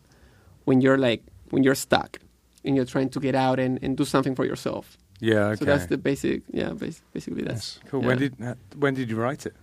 [0.64, 2.20] when you're like when you're stuck
[2.64, 4.98] and you're trying to get out and, and do something for yourself.
[5.20, 5.48] Yeah.
[5.48, 5.56] Okay.
[5.60, 6.44] So that's the basic.
[6.54, 6.70] Yeah,
[7.14, 8.02] basically that's cool.
[8.02, 8.08] yeah.
[8.08, 8.34] When did
[8.78, 9.56] when did you write it?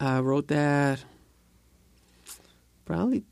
[0.00, 1.02] I wrote that
[2.90, 3.22] probably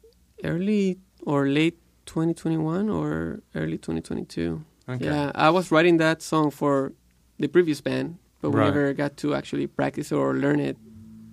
[0.45, 4.63] early or late 2021 or early 2022.
[4.89, 5.05] Okay.
[5.05, 6.93] Yeah, I was writing that song for
[7.39, 8.67] the previous band, but we Right.
[8.71, 10.77] never got to actually practice or learn it.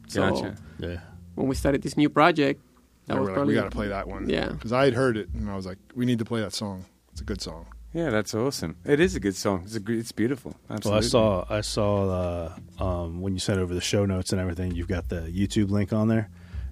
[0.08, 0.56] So Gotcha.
[0.80, 1.00] Yeah.
[1.36, 2.62] when we started this new project,
[3.08, 4.24] that Yeah, was we're like, probably we got to play that one.
[4.38, 4.50] Yeah.
[4.50, 6.86] because I had heard it and I was like, we need to play that song.
[7.12, 7.66] It's a good song.
[7.94, 8.76] Yeah, that's awesome.
[8.84, 9.62] It is a good song.
[9.66, 10.52] It's a, gr- it's beautiful.
[10.68, 10.98] Well, Absolutely.
[11.08, 11.90] I saw I saw
[12.22, 14.70] uh, um, when you sent over the show notes and everything.
[14.76, 16.26] You've got the YouTube link on there,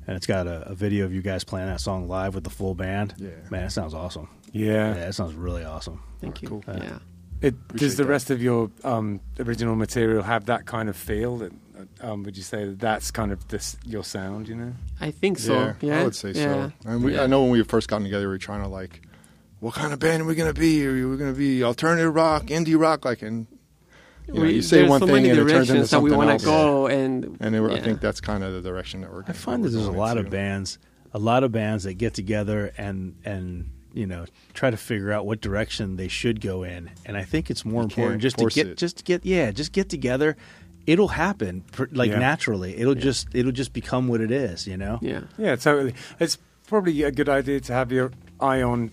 [0.07, 2.49] and it's got a, a video of you guys playing that song live with the
[2.49, 3.13] full band.
[3.17, 3.29] Yeah.
[3.49, 4.27] man, it sounds awesome.
[4.51, 4.95] Yeah.
[4.95, 6.01] Yeah, it sounds really awesome.
[6.21, 6.47] Thank you.
[6.49, 6.63] Cool.
[6.67, 6.99] Yeah.
[7.41, 8.09] It, does Appreciate the that.
[8.09, 11.37] rest of your um, original material have that kind of feel?
[11.39, 11.51] That
[12.01, 14.47] um, would you say that that's kind of this, your sound?
[14.47, 14.73] You know.
[15.01, 15.73] I think so.
[15.81, 16.43] Yeah, I would say yeah.
[16.43, 16.71] so.
[16.85, 17.23] And we, Yeah.
[17.23, 19.01] I know when we first got together, we were trying to like,
[19.59, 20.85] what kind of band are we gonna be?
[20.87, 23.21] Are we gonna be alternative rock, indie rock, like?
[23.21, 23.47] And
[24.28, 26.01] you know, We- you say one so thing many and it turns into directions that
[26.01, 26.41] we something want else.
[26.43, 29.21] to go, and And it, I think that's kind of the direction that we're.
[29.21, 30.78] Gonna, find that there's a going lot of bands,
[31.13, 35.26] a lot of bands that get together and and you know try to figure out
[35.26, 36.89] what direction they should go in.
[37.05, 38.78] And I think it's more You important just to get it.
[38.78, 40.36] just to get yeah, just get together.
[40.88, 42.19] It'll happen like Yeah.
[42.19, 42.76] naturally.
[42.78, 44.67] It'll just it'll just become what it is.
[44.67, 44.99] You know.
[45.01, 45.21] yeah.
[45.38, 45.93] Yeah, totally.
[46.19, 48.91] It's probably a good idea to have your eye on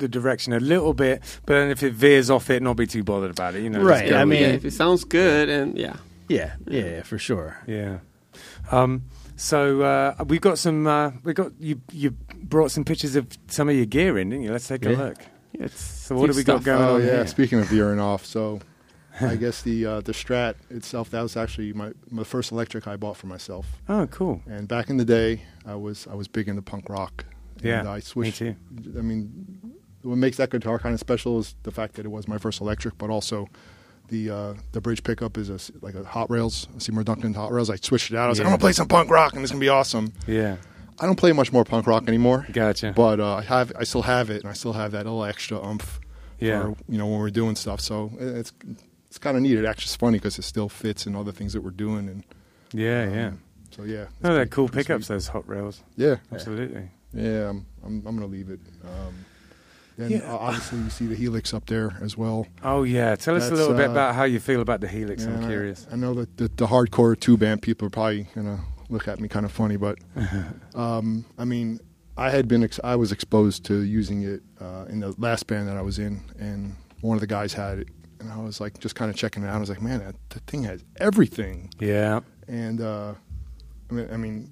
[0.00, 3.04] the direction a little bit, but then if it veers off it, not be too
[3.04, 3.62] bothered about it.
[3.62, 3.82] You know.
[3.82, 4.54] Right, I mean- yeah, it.
[4.56, 5.96] if it sounds good, and yeah,
[6.28, 7.58] Yeah, yeah, yeah, for sure.
[7.66, 7.98] Yeah.
[8.70, 9.02] Um,
[9.36, 10.86] so uh, we've got some.
[10.86, 11.80] Uh, we got you.
[11.92, 12.10] You
[12.42, 14.52] brought some pictures of some of your gear in, didn't you?
[14.52, 15.16] Let's take a look.
[15.54, 17.06] it's So what deep have we got going Oh on yeah.
[17.06, 17.26] here?
[17.26, 18.60] Speaking of veering off, so
[19.20, 22.96] I guess the uh, the Strat itself that was actually my my first electric I
[22.96, 23.66] bought for myself.
[23.88, 24.42] Oh, cool.
[24.46, 27.24] And back in the day, I was I was big into punk rock.
[27.62, 28.38] Yeah, and I me switched.
[28.38, 28.56] too.
[28.96, 32.26] I mean, what makes that guitar kind of special is the fact that it was
[32.28, 33.48] my first electric, but also
[34.08, 37.52] the uh, the bridge pickup is a, like a Hot Rails, a Seymour Duncan Hot
[37.52, 37.70] Rails.
[37.70, 38.26] I switched it out.
[38.26, 40.12] I was like, I'm gonna play some punk rock, and it's gonna be awesome.
[40.26, 40.56] Yeah.
[40.98, 42.92] I don't play much more punk rock anymore, Gotcha.
[42.94, 45.62] but uh, I have I still have it, and I still have that little extra
[45.62, 45.98] umph.
[46.38, 46.62] Yeah.
[46.62, 48.52] For, you know, when we're doing stuff, so it's
[49.08, 49.58] it's kind of neat.
[49.58, 52.08] It actually is funny because it still fits in all the things that we're doing,
[52.08, 52.24] and
[52.72, 53.30] yeah, um, yeah.
[53.70, 55.06] So yeah, No, they're pretty- cool pretty pickups.
[55.06, 55.14] sweet.
[55.14, 55.82] Those hot rails.
[55.96, 56.88] Yeah, Absolutely.
[57.14, 57.48] yeah.
[57.50, 58.60] I'm I'm, I'm gonna leave it.
[58.84, 59.14] Um,
[60.00, 60.32] then Yeah.
[60.32, 62.46] uh, obviously you see the Helix up there as well.
[62.62, 63.14] Oh yeah.
[63.16, 65.22] Tell us a That's, little bit uh, about how you feel about the Helix.
[65.22, 65.86] Yeah, I'm and I- curious.
[65.92, 69.28] I, know that the, the hardcore two band people are probably gonna look at me
[69.28, 69.98] kind of funny, but
[70.74, 71.80] um, I mean,
[72.16, 75.68] I had been ex- I was exposed to using it uh, in the last band
[75.68, 77.88] that I was in, and one of the guys had it,
[78.18, 79.54] and I was like just kind of checking it out.
[79.56, 82.20] I was like, man, that, that thing has everything, Yeah.
[82.48, 83.14] and uh,
[83.90, 84.50] I mean, I mean,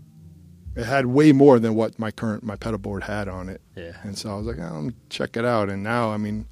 [0.78, 3.60] it had way more than what my current my pedal board had on it.
[3.74, 3.96] Yeah.
[4.04, 5.68] And so I was like, oh, check it out.
[5.68, 6.46] And now, I mean,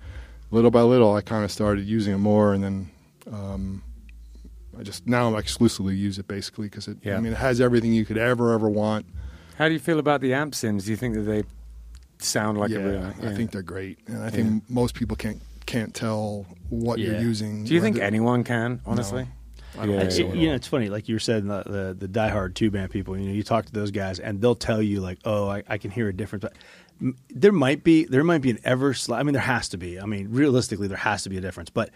[0.51, 2.91] little by little, I kind of started using it more, and then
[3.33, 3.83] um,
[4.79, 6.99] I just now I exclusively use it basically because it.
[7.03, 7.17] Yeah.
[7.17, 9.07] I mean, it has everything you could ever ever want.
[9.59, 10.85] How do you feel about the amp sims?
[10.85, 11.45] Do you think that they
[12.19, 13.15] sound like yeah, a real?
[13.23, 17.13] I think they're great, and I think most people can't can't tell what Yeah.
[17.13, 17.65] you're using.
[17.65, 18.81] Do you think anyone can?
[18.85, 19.29] Honestly.
[19.79, 20.33] I don't Yeah, It's- so yeah.
[20.35, 20.89] you know, it's funny.
[20.89, 23.17] Like you were saying, the, the the diehard two band people.
[23.19, 25.79] You know, you talk to those guys, and they'll tell you like, "Oh, I, I
[25.79, 26.55] can hear a difference." But
[27.31, 28.93] there might be there might be an ever.
[28.93, 30.01] Sli- I mean, there has to be.
[30.01, 31.71] I mean, realistically, there has to be a difference.
[31.71, 31.91] But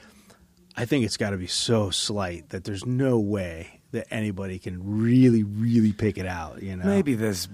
[0.77, 5.01] I think it's got to be so slight that there's no way that anybody can
[5.03, 6.63] really, really pick it out.
[6.63, 7.49] You know, Maybe there's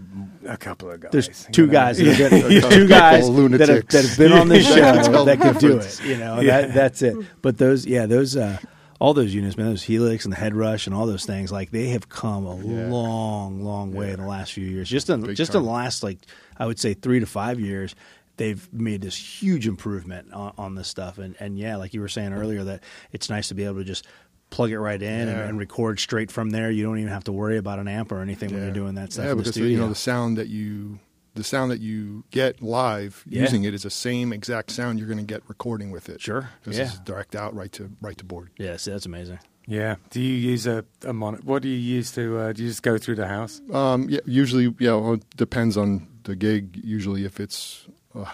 [0.47, 1.13] a couple of guys.
[1.13, 1.73] there's you two know?
[1.73, 1.97] guys.
[1.97, 2.13] That Yeah.
[2.29, 3.95] have been, two guys that have, lunatics.
[3.95, 6.05] that have been on this show that the can do it.
[6.05, 6.61] You know, Yeah.
[6.61, 7.17] that, that's it.
[7.41, 8.59] But those, yeah, those, uh,
[8.99, 11.71] all those units, man, those Helix and the Head Rush and all those things, like
[11.71, 12.89] they have come a Yeah.
[12.89, 14.89] long, long way in the last few years.
[14.89, 16.19] Just in Big just in the last, like
[16.57, 17.95] I would say, three to five years,
[18.39, 21.19] they've made this huge improvement on, on this stuff.
[21.19, 22.83] And and yeah, like you were saying earlier, that
[23.13, 24.07] it's nice to be able to just
[24.49, 25.49] plug it right in and, Yeah.
[25.49, 26.71] and record straight from there.
[26.71, 29.13] You don't even have to worry about an amp or anything when you're doing that
[29.13, 29.71] stuff Yeah, in the because studio.
[29.73, 31.01] you know the sound that you
[31.37, 33.43] the sound that you get live Yeah.
[33.43, 36.21] using it is the same exact sound you're going to get recording with it.
[36.21, 36.85] Sure, because yeah.
[36.87, 38.51] it's direct out right to right to board.
[38.59, 39.39] yeah, see, that's amazing.
[39.69, 39.97] Yeah.
[40.11, 41.43] Do you use a, a monitor?
[41.45, 42.39] What do you use to?
[42.39, 43.61] Uh, do you just go through the house?
[43.73, 46.81] Um, yeah, usually, yeah, well, it depends on the gig.
[46.85, 48.27] Usually, if it's uh,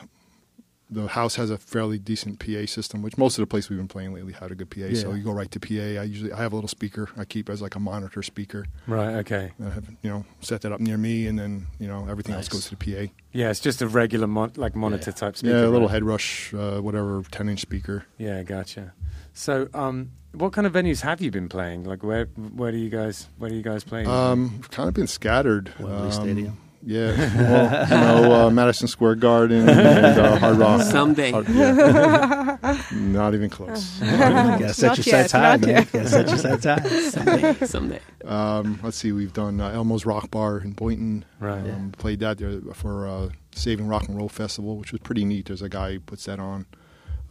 [0.93, 3.89] the house has a fairly decent PA system, which most of the places we've been
[3.89, 4.95] playing lately had a good PA.
[4.95, 6.01] So you go right to PA.
[6.01, 8.67] I usually I have a little speaker I keep as like a monitor speaker.
[8.87, 9.15] Right.
[9.17, 9.53] Okay.
[9.65, 12.45] I have you know set that up near me, and then you know everything Nice.
[12.45, 13.13] else goes to the PA.
[13.33, 15.15] Yeah, it's just a regular mon- like monitor Yeah.
[15.15, 15.55] type speaker.
[15.55, 15.91] yeah, a little right?
[15.95, 18.05] head rush, uh, whatever, ten inch speaker.
[18.19, 18.93] Yeah, gotcha.
[19.35, 21.85] So, um, what kind of venues have you been playing?
[21.85, 24.07] Like, where where do you guys where are you guys playing?
[24.09, 25.73] Um, we've kind of been scattered.
[25.79, 26.59] Wembley Um, Stadium.
[26.85, 27.85] Yeah, well,
[28.21, 30.83] you know, uh, Madison Square Garden and uh, Hard Rock.
[30.83, 31.31] Someday.
[31.31, 32.57] Hard- yeah.
[32.93, 33.99] Not even close.
[34.01, 35.69] gotta set Not your yet, sights high, not man.
[35.69, 35.93] yet.
[35.93, 37.11] Gotta set your sights high.
[37.11, 37.67] someday.
[37.67, 38.01] Someday.
[38.25, 41.25] Um, let's see, we've done uh, Elmo's Rock Bar in Boynton.
[41.39, 41.59] Right.
[41.61, 45.47] Um, Played that there for uh, Saving Rock and Roll Festival, which was pretty neat.
[45.47, 46.67] There's a guy who puts that on.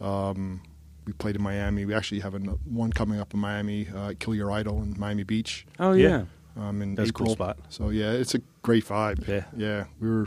[0.00, 0.62] Um,
[1.06, 1.84] we played in Miami.
[1.84, 5.24] We actually have an, one coming up in Miami, uh, Kill Your Idol in Miami
[5.24, 5.66] Beach.
[5.78, 6.08] oh yeah.
[6.08, 6.24] yeah.
[6.56, 7.56] Um, in That's a cool spot.
[7.70, 9.26] So yeah, it's a great vibe.
[9.26, 9.44] Yeah.
[9.56, 9.84] yeah.
[10.00, 10.26] We were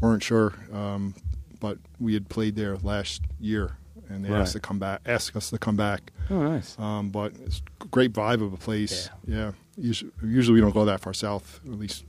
[0.00, 1.14] weren't sure, um,
[1.60, 3.76] but we had played there last year,
[4.08, 4.40] and they Right.
[4.40, 6.10] asked to come back, asked us to come back.
[6.30, 6.78] Oh nice.
[6.78, 9.10] Um, but it's a great vibe of a place.
[9.26, 9.52] Yeah.
[9.76, 12.04] Usually, usually we don't go that far south, at least.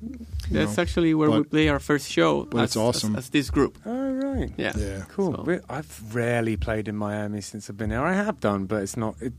[0.52, 0.82] That's know.
[0.82, 2.44] actually where we play our first show.
[2.44, 3.16] but it's awesome.
[3.16, 3.78] As, as this group.
[3.86, 4.52] Oh right.
[4.58, 4.74] Yeah.
[4.78, 5.04] Yeah.
[5.10, 5.34] Cool.
[5.46, 8.02] So- I've rarely played in Miami since I've been here.
[8.02, 9.16] I have done, but it's not.
[9.22, 9.34] It,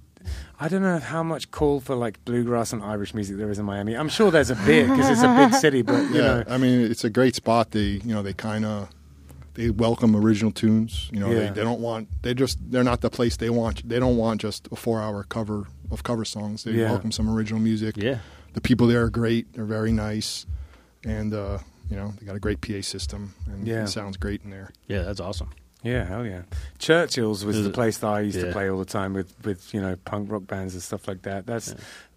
[0.61, 3.65] I don't know how much call for like bluegrass and Irish music there is in
[3.65, 3.95] Miami.
[3.95, 6.59] I'm sure there's a bit because it's a big city, but you yeah, know, I
[6.59, 7.73] mean, it's a great spot.
[7.73, 8.89] They, you know, they kind of
[9.55, 11.09] they welcome original tunes.
[11.13, 11.39] You know, Yeah.
[11.41, 13.89] they, they don't want they just they're not the place they want.
[13.89, 16.65] They don't want just a four hour cover of cover songs.
[16.65, 16.91] They Yeah.
[16.91, 17.97] welcome some original music.
[17.97, 18.19] Yeah.
[18.55, 19.53] The people there are great.
[19.53, 20.47] They're very nice,
[21.05, 21.59] and uh,
[21.91, 23.83] you know they got a great PA system, and Yeah.
[23.85, 24.71] it sounds great in there.
[24.87, 25.51] Yeah, that's awesome.
[25.85, 26.43] Yeah, hell yeah.
[26.79, 29.81] Churchill's was the place that I used to play all the time with with you
[29.81, 31.47] know punk rock bands and stuff like that.
[31.47, 31.75] That's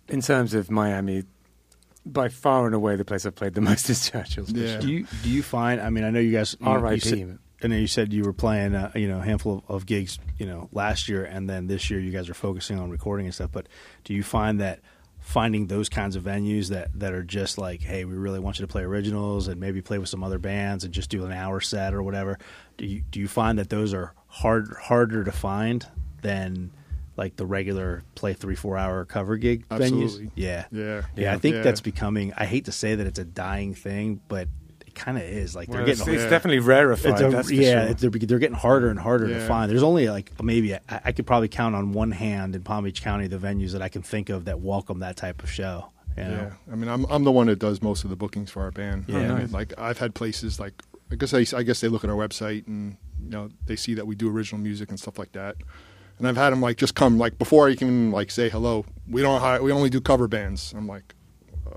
[0.08, 1.24] in terms of Miami.
[2.06, 4.52] By far and away, the place I've played the most is Churchill's.
[4.52, 4.72] Yeah.
[4.74, 4.80] sure.
[4.82, 5.82] Do you do you find?
[5.82, 6.56] I mean, I know you guys.
[6.60, 7.00] You know, you R.I.P.
[7.02, 9.86] said- I know you said you were playing, uh, you know, a handful of, of
[9.88, 13.26] gigs, you know, last year, and then this year you guys are focusing on recording
[13.26, 13.50] and stuff.
[13.52, 13.68] But
[14.04, 14.80] do you find that
[15.28, 18.66] finding those kinds of venues that that are just like, hey, we really want you
[18.66, 21.60] to play originals and maybe play with some other bands and just do an hour
[21.60, 22.40] set or whatever?
[22.78, 25.86] Do you do you find that those are hard harder to find
[26.22, 26.72] than
[27.18, 30.28] like the regular play three four hour cover gig Absolutely.
[30.28, 30.32] venues?
[30.36, 31.62] Yeah, Yeah, yeah, I think Yeah.
[31.64, 32.32] that's becoming.
[32.38, 34.48] I hate to say that it's a dying thing, but
[34.98, 35.56] kind of is.
[35.56, 36.14] Like Well, they're it's, getting.
[36.16, 36.30] it's Yeah.
[36.30, 37.12] definitely rarefied.
[37.14, 37.80] it's a- that's yeah, sure.
[37.92, 39.72] it's- they're, they're getting harder and harder to find.
[39.72, 43.02] There's only like maybe I, I could probably count on one hand in Palm Beach
[43.02, 45.92] County the venues that I can think of that welcome that type of show.
[46.18, 46.30] You know?
[46.32, 48.72] Yeah, I mean, I'm I'm the one that does most of the bookings for our
[48.72, 49.06] band.
[49.08, 49.18] Yeah.
[49.18, 49.52] I mean, nice.
[49.54, 50.74] like I've had places like
[51.12, 53.94] I guess I, I guess they look at our website and you know they see
[53.94, 55.56] that we do original music and stuff like that.
[56.18, 58.84] And I've had them like just come like before I can like say hello.
[59.08, 60.74] We don't hire, we only do cover bands.
[60.76, 61.14] I'm like,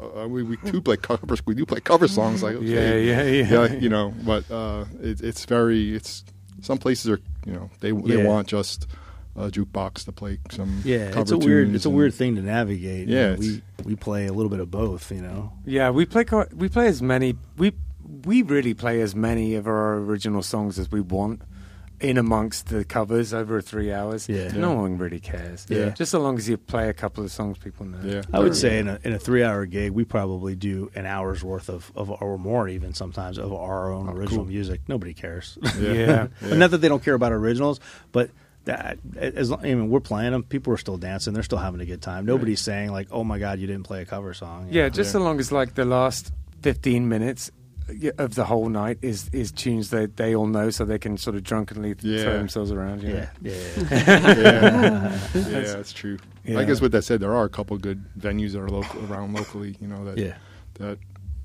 [0.00, 1.44] uh, we we do play covers.
[1.46, 2.42] We do play cover songs.
[2.42, 3.06] Like yeah, okay.
[3.06, 3.50] yeah, yeah.
[3.66, 4.14] yeah, you know.
[4.24, 6.24] But uh, it, it's very it's
[6.60, 8.26] some places are you know they they Yeah.
[8.26, 8.86] want just
[9.36, 12.14] a jukebox to play some Yeah, cover it's a weird tunes it's a and- weird
[12.14, 13.08] thing to navigate.
[13.08, 15.10] You Yeah, know, we we play a little bit of both.
[15.12, 17.72] You know, Yeah, we play co- we play as many we
[18.24, 21.42] we really play as many of our original songs as we want
[22.00, 24.28] in amongst the covers over three hours.
[24.28, 24.48] Yeah.
[24.52, 25.66] no one really cares.
[25.68, 25.90] Yeah.
[25.90, 27.98] just so long as you play a couple of songs people know.
[28.02, 28.22] Yeah.
[28.32, 31.44] I would say in a in a three hour gig we probably do an hour's
[31.44, 34.52] worth of, of or more even sometimes of our own Oh, original cool.
[34.52, 34.80] music.
[34.88, 35.58] Nobody cares.
[35.80, 36.28] Yeah.
[36.40, 37.80] But not that they don't care about originals,
[38.12, 38.30] but
[38.64, 40.42] that as long, I mean, we're playing them.
[40.42, 41.32] People are still dancing.
[41.32, 42.26] They're still having a good time.
[42.26, 44.88] Nobody's saying like, "Oh my God, you didn't play a cover song." Yeah, know?
[44.90, 45.12] just Yeah.
[45.12, 46.30] so long as like the last
[46.60, 47.50] fifteen minutes
[48.18, 51.36] of the whole night is is tunes that they all know, so they can sort
[51.36, 53.02] of drunkenly th- throw themselves around.
[53.02, 53.26] You know?
[53.42, 53.90] yeah, yeah.
[53.90, 56.18] yeah, yeah, that's true.
[56.44, 56.58] Yeah.
[56.58, 59.04] I guess with that said, there are a couple of good venues that are local
[59.12, 59.76] around locally.
[59.80, 60.36] You know that yeah.
[60.74, 60.98] that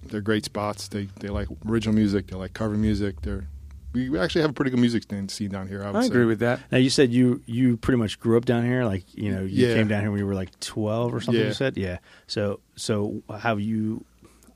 [0.04, 0.88] they're great spots.
[0.88, 2.28] They they like original music.
[2.28, 3.22] They like cover music.
[3.22, 3.48] They're
[3.94, 5.82] we we actually have a pretty good music scene- scene down here.
[5.84, 6.08] I, would I say.
[6.08, 6.60] agree with that.
[6.72, 9.68] Now you said you you pretty much grew up down here, like you know you
[9.68, 9.76] Yeah.
[9.76, 11.42] came down here when you were like twelve or something.
[11.42, 11.48] Yeah.
[11.48, 11.98] You said, yeah.
[12.28, 14.06] So so how you?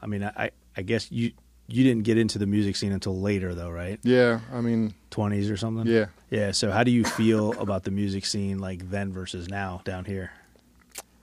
[0.01, 1.31] I mean, I I guess you
[1.69, 3.99] you didn't get into the music scene until later, though, right?
[4.03, 5.85] Yeah, I mean, Twenties or something.
[5.87, 6.05] yeah.
[6.29, 6.51] Yeah.
[6.51, 10.31] So how do you feel about the music scene like then versus now down here?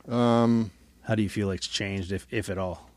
[0.09, 0.71] Um,
[1.03, 2.89] How do you feel like it's changed, if if at all?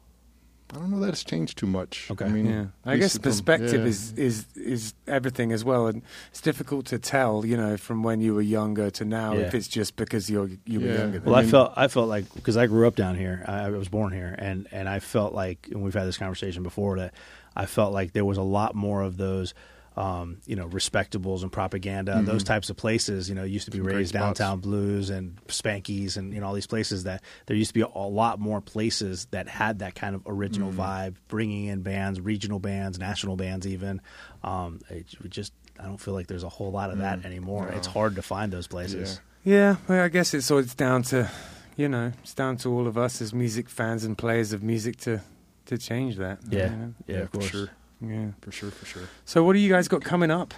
[0.72, 2.08] I don't know that it's changed too much.
[2.12, 2.26] Okay.
[2.26, 3.88] I mean, Yeah, I guess see from- perspective yeah.
[3.88, 8.22] is is is everything as well, and it's difficult to tell, you know, from when
[8.22, 9.48] you were younger to now Yeah.
[9.48, 10.98] if it's just because you're you were Yeah.
[11.00, 11.22] younger.
[11.26, 11.50] Well, I me.
[11.50, 14.36] felt I felt like because I grew up down here, I, I was born here,
[14.38, 17.16] and and I felt like, and we've had this conversation before that
[17.60, 19.54] I felt like there was a lot more of those.
[19.98, 23.28] Um, you know, respectables and propaganda, and those types of places.
[23.28, 23.88] You know, used to be Mm-hmm.
[23.90, 27.72] Some raised downtown blues and Spankies, and you know all these places that there used
[27.72, 30.80] to be a, lot more places that had that kind of original Mm-hmm.
[30.80, 34.00] vibe, bringing in bands, regional bands, national bands, even.
[34.42, 37.66] Um, it just I don't feel like there's a whole lot of that anymore.
[37.66, 37.72] Mm.
[37.72, 37.78] No.
[37.78, 39.20] It's hard to find those places.
[39.44, 41.30] Yeah, well, I guess it's all it's down to,
[41.76, 44.96] you know, it's down to all of us as music fans and players of music
[45.02, 45.22] to
[45.70, 46.40] to change that.
[46.50, 46.94] Yeah, you know?
[47.08, 47.70] yeah, of for sure,
[48.02, 48.28] yeah.
[48.42, 49.04] for sure, for sure.
[49.26, 50.54] So, what do you guys got coming up?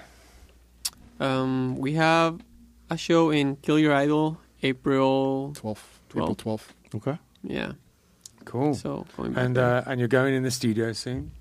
[1.20, 2.42] Um, we have
[2.90, 5.54] a show in Kill Your Idol, April.
[5.56, 5.78] 12th,
[6.12, 6.74] April twelfth.
[6.96, 7.18] Okay.
[7.44, 7.74] Yeah.
[8.46, 8.74] Cool.
[8.74, 11.32] So going back and uh, and you're going in the studio soon.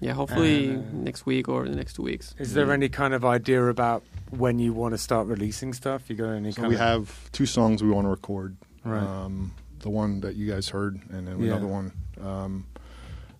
[0.00, 2.34] yeah, hopefully and, uh, next week or the next two weeks.
[2.38, 6.08] Is there any kind of idea about when you want to start releasing stuff?
[6.08, 6.50] You got any?
[6.52, 8.56] So kind we of, have two songs we want to record.
[8.84, 9.02] Right.
[9.02, 11.48] Um, the one that you guys heard, and then Yeah.
[11.52, 11.92] another one.
[12.20, 12.66] Um,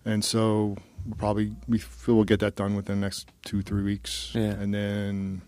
[0.05, 3.83] and so we'll probably we feel we'll get that done within the next two three
[3.83, 4.31] weeks.
[4.33, 4.51] Yeah.
[4.51, 5.41] And then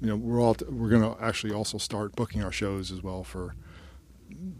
[0.00, 3.54] you know we're all we're gonna actually also start booking our shows as well for.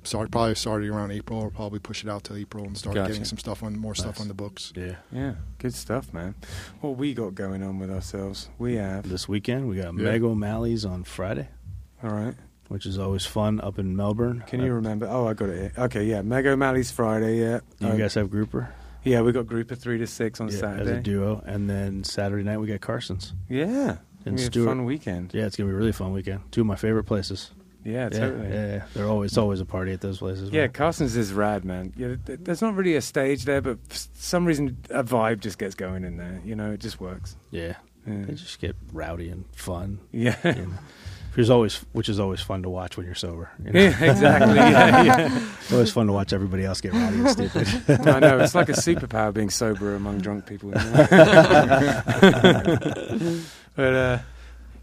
[0.05, 1.41] Start probably starting around April.
[1.41, 3.09] We'll probably push it out to April and start Gotcha.
[3.09, 4.73] getting some stuff on more stuff on the books.
[4.77, 4.97] Yeah.
[5.11, 6.35] Yeah, good stuff, man.
[6.81, 8.51] What we got going on with ourselves?
[8.59, 9.09] We have.
[9.09, 9.91] This weekend we got Yeah.
[10.05, 11.49] Meg O'Malley's on Friday,
[12.03, 12.35] All right.
[12.69, 14.45] which is always fun up in Melbourne.
[14.47, 15.07] Can you Uh, remember?
[15.11, 15.85] Oh, I got it here.
[15.87, 16.23] Okay, yeah.
[16.23, 17.41] Meg O'Malley's Friday.
[17.41, 17.61] Yeah.
[17.81, 18.69] You Uh, guys have Grouper
[19.05, 20.91] Yeah, we got group of three to six on Yeah, Saturday.
[20.93, 23.33] as a duo, and then Saturday night we got Carson's.
[23.49, 23.99] Yeah.
[24.27, 24.67] And we had a Stuart.
[24.67, 25.33] fun weekend.
[25.35, 26.41] Yeah, it's gonna be a really fun weekend.
[26.51, 27.51] Two of my favorite places.
[27.85, 28.49] Yeah, yeah, totally.
[28.49, 28.85] yeah, yeah.
[28.95, 30.49] They're always it's always a party at those places.
[30.51, 30.69] Yeah.
[30.69, 31.93] Carson's is rad, man.
[31.97, 35.75] Yeah, there's not really a stage there, but for some reason a vibe just gets
[35.75, 36.41] going in there.
[36.45, 37.37] You know, it just works.
[37.51, 37.75] yeah.
[38.07, 39.99] Yeah, They just get rowdy and fun.
[40.13, 40.37] yeah.
[40.45, 40.69] you know.
[41.35, 43.51] Which is always which is always fun to watch when you're sober.
[43.65, 43.81] you know?
[43.81, 44.55] Yeah, exactly.
[44.55, 45.41] Yeah, yeah.
[45.61, 47.67] It's always fun to watch everybody else get rowdy and stupid.
[48.09, 50.69] I know it's like a superpower being sober among drunk people.
[50.71, 51.07] you know?
[53.75, 54.19] but uh,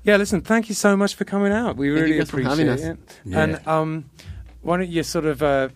[0.04, 1.78] yeah, listen, thank you so much for coming out.
[1.78, 2.82] We Thank you really guys appreciate having us.
[2.82, 2.98] it.
[3.24, 3.44] Yeah.
[3.44, 4.10] And um,
[4.62, 5.70] why don't you sort of uh,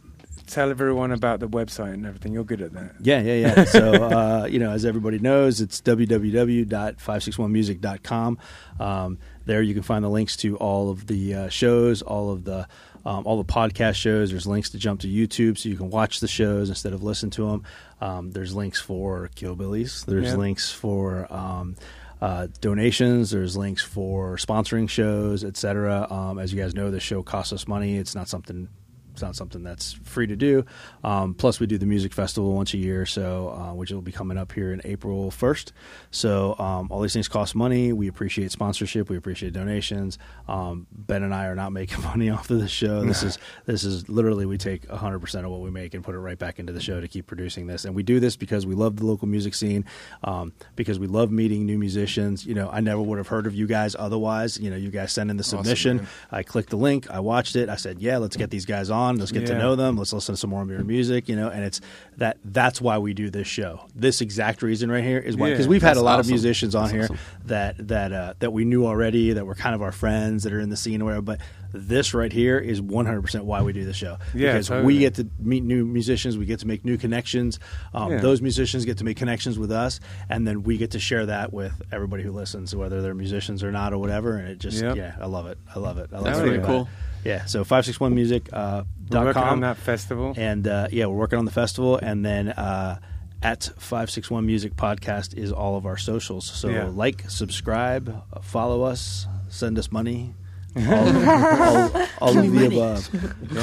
[0.47, 2.33] tell everyone about the website and everything?
[2.33, 2.95] You're good at that.
[3.01, 3.63] Yeah, yeah, yeah.
[3.65, 8.37] So, uh, you know, as everybody knows, it's www.561music.com.
[8.79, 12.43] Um, there you can find the links to all of the uh, shows, all of
[12.43, 12.67] the
[13.05, 14.31] um, all the podcast shows.
[14.31, 17.29] There's links to jump to YouTube so you can watch the shows instead of listen
[17.31, 17.63] to them.
[18.01, 20.05] Um, there's links for Killbillies.
[20.05, 20.35] There's Yeah.
[20.35, 21.75] links for um,
[22.19, 23.29] uh, donations.
[23.29, 26.07] There's links for sponsoring shows, etc.
[26.09, 27.97] Um, as you guys know, this show costs us money.
[27.97, 28.69] It's not something
[29.15, 30.65] it's not something that's free to do.
[31.05, 34.11] Um, plus, we do the music festival once a year, so uh, which will be
[34.11, 35.71] coming up here in April first.
[36.11, 37.93] So um, all these things cost money.
[37.93, 39.09] We appreciate sponsorship.
[39.09, 40.17] We appreciate donations.
[40.49, 43.05] Um, ben and I are not making money off of the show.
[43.05, 46.13] This is this is literally we take hundred percent of what we make and put
[46.13, 47.85] it right back into the show to keep producing this.
[47.85, 49.85] And we do this because we love the local music scene,
[50.25, 52.45] um, because we love meeting new musicians.
[52.45, 54.59] You know, I never would have heard of you guys otherwise.
[54.59, 55.97] You know, you guys send in the submission.
[55.97, 56.07] man.
[56.31, 57.09] I clicked the link.
[57.09, 57.69] I watched it.
[57.69, 59.04] I said, "Yeah, let's get these guys on.
[59.17, 59.97] Let's get to know them.
[59.97, 61.81] Let's listen to some more of your music." You know, and it's
[62.17, 62.37] that.
[62.43, 63.81] That's why we do this show.
[63.95, 66.73] This exact reason right here is why because Yeah, we've had a lot of musicians
[66.75, 67.17] on That's here awesome.
[67.45, 70.59] that that uh, that we knew already that were kind of our friends that are
[70.59, 71.21] in the scene or whatever.
[71.21, 71.41] But
[71.77, 74.87] this right here is 100 percent why we do the show Yeah, because totally.
[74.87, 76.37] we get to meet new musicians.
[76.37, 77.59] We get to make new connections.
[77.93, 78.19] Um, Yeah.
[78.19, 79.99] Those musicians get to make connections with us,
[80.29, 83.71] and then we get to share that with everybody who listens, whether they're musicians or
[83.73, 84.37] not or whatever.
[84.37, 84.95] And it just Yep.
[84.95, 85.57] yeah, I love it.
[85.75, 86.09] I love it.
[86.13, 86.81] I love That's everything really cool.
[87.23, 87.27] it.
[87.29, 89.49] Yeah, so 561music uh, We're dot working com.
[89.53, 90.33] on that festival.
[90.37, 92.99] And uh, yeah, we're working on the festival, and then uh,
[93.41, 96.45] at Five Six One Music Podcast is all of our socials.
[96.45, 96.85] So Yeah.
[96.85, 100.33] like, subscribe, follow us, send us money.
[100.77, 103.09] All, all, all of the above.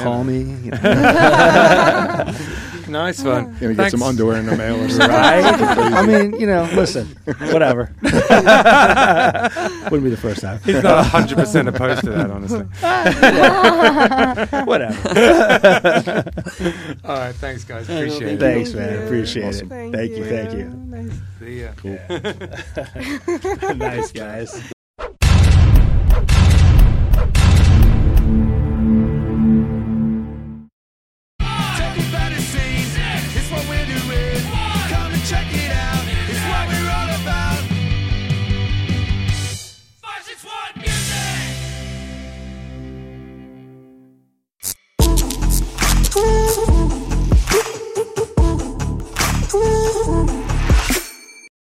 [0.01, 0.39] Call me.
[0.39, 0.79] you know.
[2.89, 3.53] nice one.
[3.59, 3.91] Gonna get Thanks.
[3.91, 5.09] some underwear in the mail or something.
[5.09, 5.43] Right?
[5.45, 7.05] I mean, you know, listen,
[7.51, 7.91] whatever.
[8.01, 8.23] Wouldn't
[10.03, 10.59] be the first time.
[10.65, 12.65] He's not 100% opposed to that, honestly.
[14.65, 15.09] Whatever.
[17.05, 17.87] All right, thanks, guys.
[17.89, 18.39] Appreciate it.
[18.39, 18.99] Thanks, Thank man.
[18.99, 19.05] you.
[19.05, 19.71] Appreciate Awesome.
[19.71, 19.91] it.
[19.91, 20.25] Thank you.
[20.25, 20.65] Thank you.
[20.65, 21.11] Nice.
[21.39, 21.69] See ya.
[21.77, 21.99] Cool.
[23.77, 24.73] Nice guys.